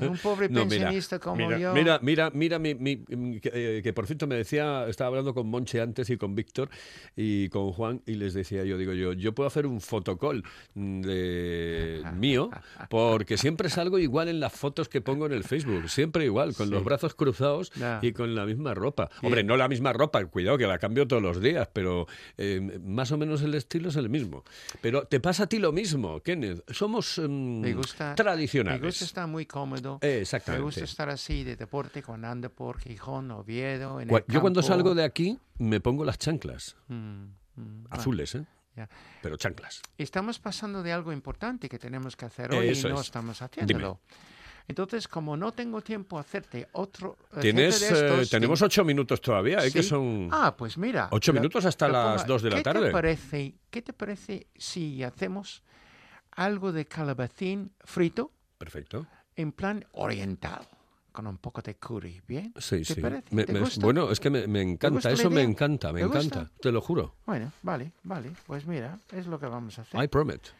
[0.00, 1.72] Un pobre No, mira, pensionista como mira, yo.
[1.74, 5.46] Mira, mira, mira, mi, mi- que, eh, que por cierto me decía, estaba hablando con
[5.48, 6.70] Monche antes y con Víctor
[7.16, 10.42] y con Juan y les decía yo, digo yo, yo puedo hacer un fotocall
[10.74, 12.50] mm, de mío
[12.88, 16.70] porque siempre salgo igual en las fotos que pongo en el Facebook, siempre igual, con
[16.70, 17.72] los brazos cruzados
[18.02, 19.08] y con la misma ropa.
[19.22, 23.12] Hombre, no la misma ropa, cuidado que la cambio todos los días, pero eh, más
[23.12, 24.44] o menos el estilo es el mismo.
[24.80, 26.62] Pero te pasa a ti lo mismo, Kenneth.
[26.72, 28.80] Somos mm, Me gusta, tradicionales.
[28.80, 29.98] Me gusta estar muy cómodo.
[30.02, 30.60] Eh, exactamente.
[30.60, 34.62] Me gusta estar así de deporte cuando ando por Gijón, Oviedo, en el Yo cuando
[34.62, 37.24] salgo de aquí me pongo las chanclas, Mm,
[37.56, 38.44] mm, azules, ¿eh?
[38.76, 38.88] ya.
[39.22, 39.82] Pero chanclas.
[39.98, 43.06] Estamos pasando de algo importante que tenemos que hacer hoy Eso y no es.
[43.06, 44.00] estamos haciéndolo.
[44.68, 47.16] Entonces, como no tengo tiempo a hacerte otro...
[47.30, 49.72] hacerte Tienes, de eh, estos, tenemos ten- ocho minutos todavía, ¿eh?
[49.72, 51.08] que son Ah, pues mira.
[51.10, 52.86] ocho lo- minutos hasta las dos de la ¿Qué tarde.
[52.86, 55.62] Te parece, ¿Qué te parece si hacemos
[56.32, 59.06] algo de calabacín frito Perfecto.
[59.34, 60.60] en plan oriental,
[61.10, 62.52] con un poco de curry, ¿bien?
[62.58, 63.00] Sí, ¿Te sí.
[63.00, 63.34] parece?
[63.34, 63.80] Me- ¿Te me- gusta?
[63.84, 67.16] bueno, es que me, me encanta, eso me encanta, me encanta, te lo juro.
[67.26, 68.30] Bueno, vale, vale.
[68.46, 70.00] Pues mira, es lo que vamos a hacer.
[70.02, 70.52] I promise.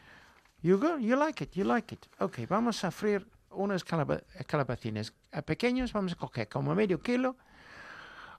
[0.61, 2.05] You go, you like it, you like it.
[2.19, 5.13] Ok, vamos a freír unos calaba- calabacines
[5.45, 5.93] pequeños.
[5.93, 7.35] Vamos a coger como medio kilo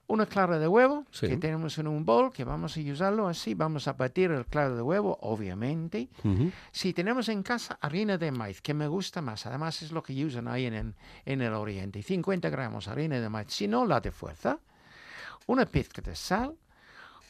[0.08, 1.28] una clara de huevo Sí.
[1.28, 3.54] que tenemos en un bol que vamos a usarlo así.
[3.54, 6.08] Vamos a batir el claro de huevo, obviamente.
[6.24, 6.50] Ujú.
[6.72, 10.24] Si tenemos en casa harina de maíz, que me gusta más, además es lo que
[10.24, 10.94] usan ahí en,
[11.24, 14.58] en el oriente, 50 gramos harina de maíz, si no la de fuerza,
[15.46, 16.54] una pizca de sal,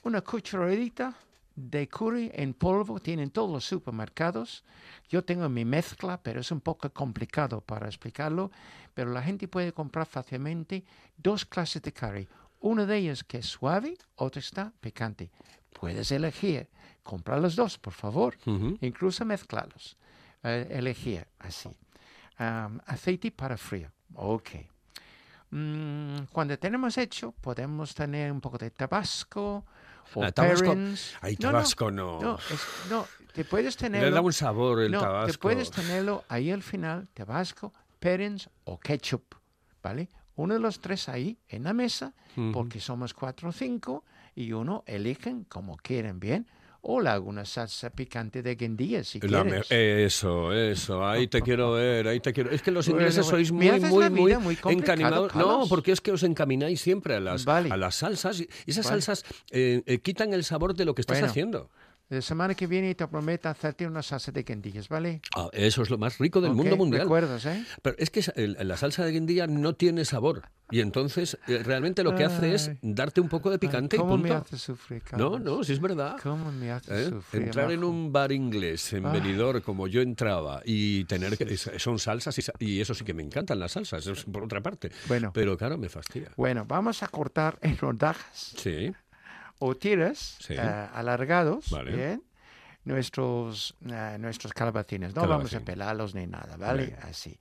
[0.03, 1.14] una cucharadita
[1.55, 4.64] de curry en polvo, tienen todos los supermercados.
[5.09, 8.50] Yo tengo mi mezcla, pero es un poco complicado para explicarlo,
[8.94, 10.84] pero la gente puede comprar fácilmente
[11.16, 12.28] dos clases de curry.
[12.61, 15.30] Una de ellas que es suave, otra está picante.
[15.78, 16.68] Puedes elegir,
[17.03, 18.78] comprar los dos, por favor, Ujú.
[18.80, 19.96] incluso mezclarlos.
[20.44, 21.70] Eh, elegir así.
[22.86, 23.90] Aceite para frío.
[24.14, 24.50] Ok.
[25.50, 29.64] Mm, cuando tenemos hecho, podemos tener un poco de tabasco
[30.14, 30.66] o Ah, tabasco.
[30.66, 31.14] Perrins.
[31.20, 32.20] Ay, No, no, tabasco no.
[32.20, 34.08] No, es- no, te puedes tenerlo.
[34.08, 35.40] Le da un sabor el no, te tabasco.
[35.40, 39.34] puedes tenerlo ahí al final, tabasco, Perrins o ketchup,
[39.82, 40.08] ¿vale?
[40.34, 42.52] Uno de los tres ahí en la mesa, Ujú.
[42.52, 44.04] porque somos cuatro o cinco,
[44.34, 46.46] y uno eligen como quieren, ¿bien?
[46.85, 49.66] O le hago una salsa picante de guindilla, si La quieres.
[49.70, 52.51] Eso, eso, ahí te quiero ver, ahí te quiero.
[52.51, 55.33] Es que los ingleses bueno, sois muy, muy, muy encanimados.
[55.37, 57.70] No, porque es que os encamináis siempre a las, Vale.
[57.70, 58.41] a las salsas.
[58.41, 59.01] y esas Vale.
[59.01, 61.30] salsas eh, eh, quitan el sabor de lo que estás Bueno.
[61.30, 61.70] haciendo.
[62.12, 65.22] La semana que viene te prometo hacerte una salsa de guindillas, ¿vale?
[65.34, 67.02] Ah, eso es lo más rico del Ok, mundo mundial.
[67.04, 67.64] Recuerdas, ¿eh?
[67.80, 70.42] Pero es que la salsa de guindilla no tiene sabor.
[70.70, 74.16] Y entonces eh, realmente lo que hace es darte un poco de picante y ¿Cómo
[74.18, 74.44] me punto.
[74.44, 75.40] haces sufrir, No, Carlos?
[75.40, 76.16] no, sí es verdad.
[76.22, 77.10] ¿Cómo me haces ¿Eh?
[77.10, 77.42] sufrir?
[77.44, 79.12] Entrar en un bar inglés en Ah.
[79.12, 83.22] Benidorm como yo entraba y tener que son salsas y, y eso sí que me
[83.22, 84.90] encantan las salsas, por otra parte.
[85.08, 85.30] Bueno.
[85.34, 86.30] Pero claro, me fastidia.
[86.36, 88.92] Bueno, vamos a cortar en rodajas Sí,
[89.64, 90.54] o tiras Sí.
[90.54, 90.58] eh,
[90.92, 91.92] alargados, Vale.
[91.96, 92.22] ¿bien?
[92.84, 95.14] Nuestros, eh, nuestros calabacines.
[95.14, 95.64] No vamos a Calabacín.
[95.64, 96.86] pelarlos ni nada, ¿vale?
[96.86, 96.98] Bien.
[97.02, 97.38] Así.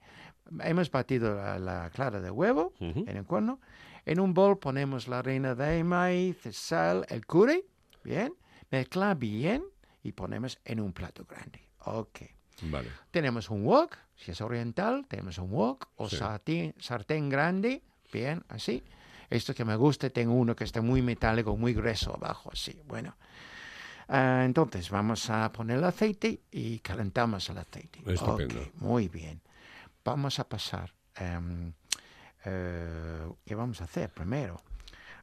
[0.60, 3.04] Hemos batido la, la clara de huevo Ujú.
[3.08, 3.58] en el cuerno.
[4.06, 7.64] En un bol ponemos la harina de maíz, el sal, el curry,
[8.04, 8.32] ¿bien?
[8.70, 9.64] Mezcla bien
[10.04, 11.60] y ponemos en un plato grande.
[11.84, 12.20] Ok.
[12.70, 12.88] vale.
[13.10, 16.16] Tenemos un wok, si es oriental, tenemos un wok o Sí.
[16.16, 18.84] sartén, sartén grande, bien, así.
[19.32, 22.80] Esto que me gusta, tengo uno que está muy metálico, muy grueso abajo, así.
[22.86, 23.16] Bueno,
[24.08, 28.00] Ah, entonces vamos a poner el aceite y calentamos el aceite.
[28.06, 28.60] Estupendo.
[28.80, 29.40] Muy bien.
[30.04, 30.92] Vamos a pasar.
[31.16, 31.72] em,
[32.44, 34.60] eh, ¿Qué vamos a hacer primero?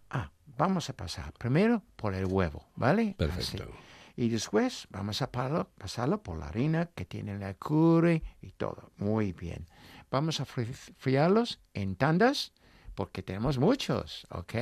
[0.10, 3.16] Ah, vamos a pasar primero por el huevo, ¿vale?
[3.20, 3.58] Así.
[3.58, 3.72] Perfecto.
[4.16, 8.92] Y después vamos a pasarlo, pasarlo por la harina que tiene la curry y todo.
[8.98, 9.68] Muy bien.
[10.10, 12.54] Vamos a fri- friarlos en tandas
[13.00, 14.56] porque tenemos muchos, ¿ok?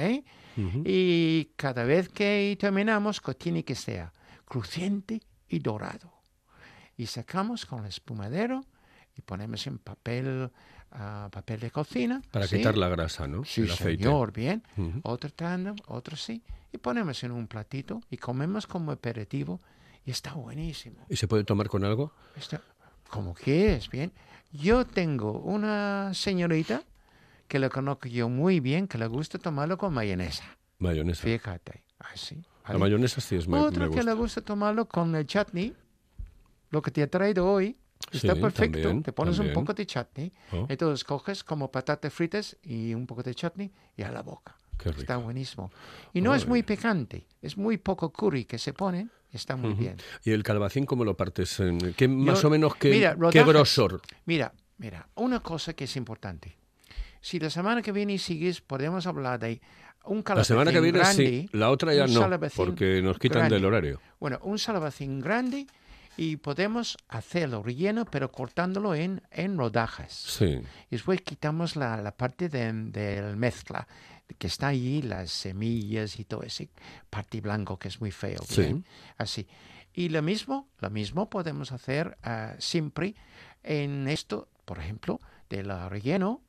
[0.57, 0.83] Ujú.
[0.85, 4.11] Y cada vez que terminamos, que tiene que ser
[4.45, 6.13] crujiente y dorado.
[6.95, 8.63] Y sacamos con el espumadero
[9.15, 10.51] y ponemos en papel,
[10.91, 12.21] ah, papel de cocina.
[12.29, 12.57] Para ¿sí?
[12.57, 13.43] quitar la grasa, ¿no?
[13.43, 14.03] Sí, El aceite.
[14.03, 14.61] señor, bien.
[14.77, 14.99] Ujú.
[15.01, 16.43] Otro tanda, otro sí.
[16.71, 19.61] Y ponemos en un platito y comemos como aperitivo
[20.05, 21.07] y está buenísimo.
[21.09, 22.13] ¿Y se puede tomar con algo?
[22.35, 22.61] Está,
[23.09, 24.11] como quieres, bien.
[24.51, 26.83] Yo tengo una señorita
[27.47, 30.43] que la conozco yo muy bien, que le gusta tomarlo con mayonesa.
[30.79, 31.23] Mayonesa.
[31.23, 32.35] Fíjate, así.
[32.35, 32.79] La ¿vale?
[32.79, 34.11] mayonesa sí es me, Otra me que gusta.
[34.11, 35.73] le gusta tomarlo con el chutney,
[36.69, 37.77] lo que te he traído hoy,
[38.11, 38.79] está Sí, perfecto.
[38.81, 39.57] también, te pones también.
[39.57, 40.65] un poco de chutney, Oh.
[40.69, 44.55] entonces coges como patatas fritas y un poco de chutney y a la boca.
[44.77, 45.71] Qué Está buenísimo.
[46.13, 49.71] Y no es Muy muy picante, es muy poco curry que se pone, está muy
[49.71, 49.79] Ujú.
[49.81, 49.97] bien.
[50.23, 51.57] ¿Y el calabacín cómo lo partes?
[51.95, 54.01] ¿Qué, más Yo- o menos qué, mira, qué rodajas- grosor?
[54.25, 56.55] Mira, mira, una cosa que es importante.
[57.22, 59.61] Si la semana que viene sigues, podemos hablar de
[60.05, 63.39] un La calabacín semana que viene grande, sí, la otra ya no, porque nos quitan
[63.39, 63.55] grande.
[63.55, 64.01] del horario.
[64.20, 65.68] Bueno, un salabacín grande
[66.15, 70.13] y podemos hacerlo relleno, pero cortándolo en, en rodajas.
[70.13, 70.45] Sí.
[70.45, 73.88] Y después quitamos la, la parte de, del mezcla,
[74.38, 76.70] que está allí, las semillas y todo ese
[77.09, 78.39] parte blanco que es muy feo.
[78.47, 78.84] Sí.
[79.18, 79.47] Así.
[79.93, 83.15] Y lo mismo, lo mismo podemos hacer ah, siempre
[83.63, 86.41] en esto, por ejemplo, del relleno,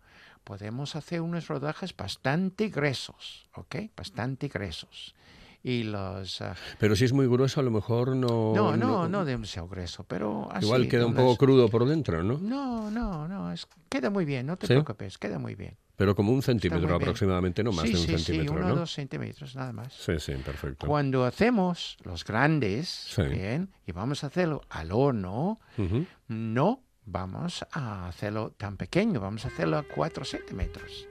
[0.49, 3.77] podemos hacer unas rodajas bastante gruesos, ¿ok?
[3.95, 5.15] Bastante gruesos.
[5.63, 6.41] Y los...
[6.41, 8.55] ah, Pero si es muy grueso, a lo mejor no.
[8.55, 10.65] no, no, no demasiado grueso, pero así.
[10.65, 12.39] Igual queda un poco crudo por dentro, ¿no?
[12.39, 14.73] No, no, no, es, queda muy bien, no te ¿Sí?
[14.73, 15.77] preocupes, queda muy bien.
[15.97, 18.73] Pero como un centímetro aproximadamente, no más sí, de un sí, centímetro, sí, uno ¿no?
[18.73, 19.93] o dos centímetros nada más.
[19.93, 20.87] Sí, sí, perfecto.
[20.87, 26.07] Cuando hacemos los grandes, bien, y vamos a hacerlo al horno, Ujú.
[26.29, 31.07] no vamos a hacerlo tan pequeño, vamos a hacerlo a 4 centímetros.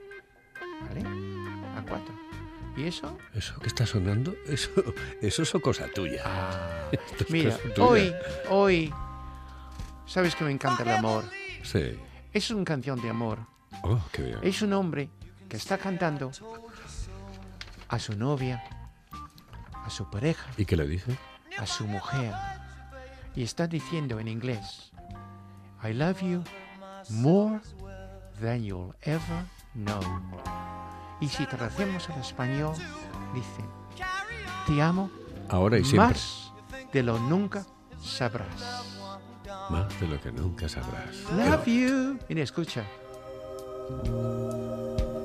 [0.82, 1.00] ¿Vale?
[1.76, 2.14] A 4.
[2.76, 3.18] ¿Y eso?
[3.34, 4.34] ¿Eso que está sonando?
[4.46, 4.70] Eso,
[5.20, 6.22] eso es cosa tuya.
[7.18, 7.86] Es Mira, cosa tuya.
[7.88, 8.14] hoy,
[8.50, 8.94] hoy,
[10.06, 11.24] sabes que me encanta el amor.
[11.64, 11.98] Sí.
[12.32, 13.40] Es una canción de amor.
[13.82, 14.38] Oh, qué bien.
[14.42, 15.10] Es un hombre
[15.48, 16.30] que está cantando
[17.88, 18.62] a su novia,
[19.74, 21.16] a su pareja, ¿Y qué le dice?
[21.58, 22.32] a su mujer.
[23.34, 24.92] Y está diciendo en inglés,
[25.82, 26.42] I love you
[27.10, 27.60] more
[28.40, 30.00] than you'll ever know.
[31.20, 32.74] Y si traducimos al español,
[33.34, 33.64] dice,
[34.66, 35.10] te amo
[35.48, 36.08] Ahora y siempre.
[36.08, 36.52] más
[36.92, 37.64] de lo nunca
[38.02, 38.84] sabrás.
[39.70, 41.16] Más de lo que nunca sabrás.
[41.32, 42.18] Love you.
[42.28, 42.84] Mira, escucha.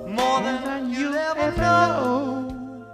[0.08, 2.86] More than you ever know.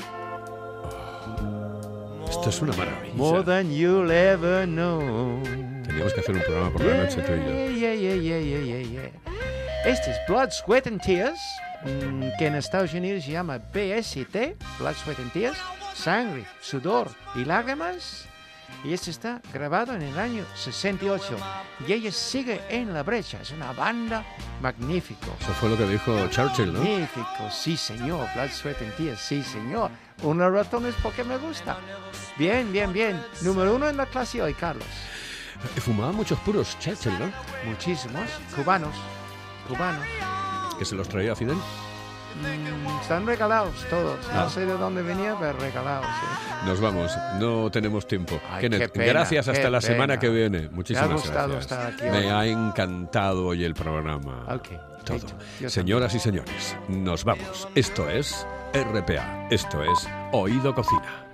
[2.30, 3.16] Esto es una maravilla.
[3.16, 5.42] More than you'll ever know.
[6.00, 7.78] Teníamos que hacer un programa por la noche tú y yo.
[7.78, 9.12] Yeah, yeah, yeah, yeah, yeah, yeah.
[9.84, 11.38] Este es Blood, Sweat and Tears,
[11.84, 15.58] mm, que en Estados Unidos se llama BST, Blood, Sweat and Tears,
[15.94, 18.30] sangre, sudor y lágrimas.
[18.86, 21.36] Y este está grabado en el año 68.
[21.86, 23.40] Y ella sigue en la brecha.
[23.42, 24.24] Es una banda
[24.62, 25.36] magnífico.
[25.42, 26.80] Eso fue lo que dijo Churchill, ¿no?
[26.80, 28.26] Magnífico, sí señor.
[28.36, 29.92] Blood, Sweat and Tears, sí señor.
[30.24, 31.78] Una razón es porque me gusta.
[32.38, 33.22] Bien, bien, bien.
[33.42, 34.88] Número uno en la clase hoy, Carlos.
[35.82, 37.32] Fumaba muchos puros Churchill, ¿no?
[37.70, 38.24] Muchísimos.
[38.56, 38.94] Cubanos.
[39.68, 40.06] Cubanos.
[40.78, 41.58] Que se los traía Fidel.
[42.42, 44.18] Mm, están regalados todos.
[44.32, 44.44] Ah.
[44.44, 46.06] No sé de dónde venía, pero regalados.
[46.06, 46.68] sí.
[46.68, 48.40] Nos vamos, no tenemos tiempo.
[48.50, 50.62] Ay, Kenneth, pena, gracias hasta la semana que viene.
[50.62, 51.72] Me ha Muchísimas gustado gracias.
[51.72, 54.46] estar aquí Me ha encantado hoy el programa.
[54.54, 54.70] Ok,
[55.04, 55.70] Todo.
[55.70, 57.68] Señoras y señores, nos vamos.
[57.76, 59.48] Esto es RPA.
[59.50, 61.26] Esto es Oído Cocina.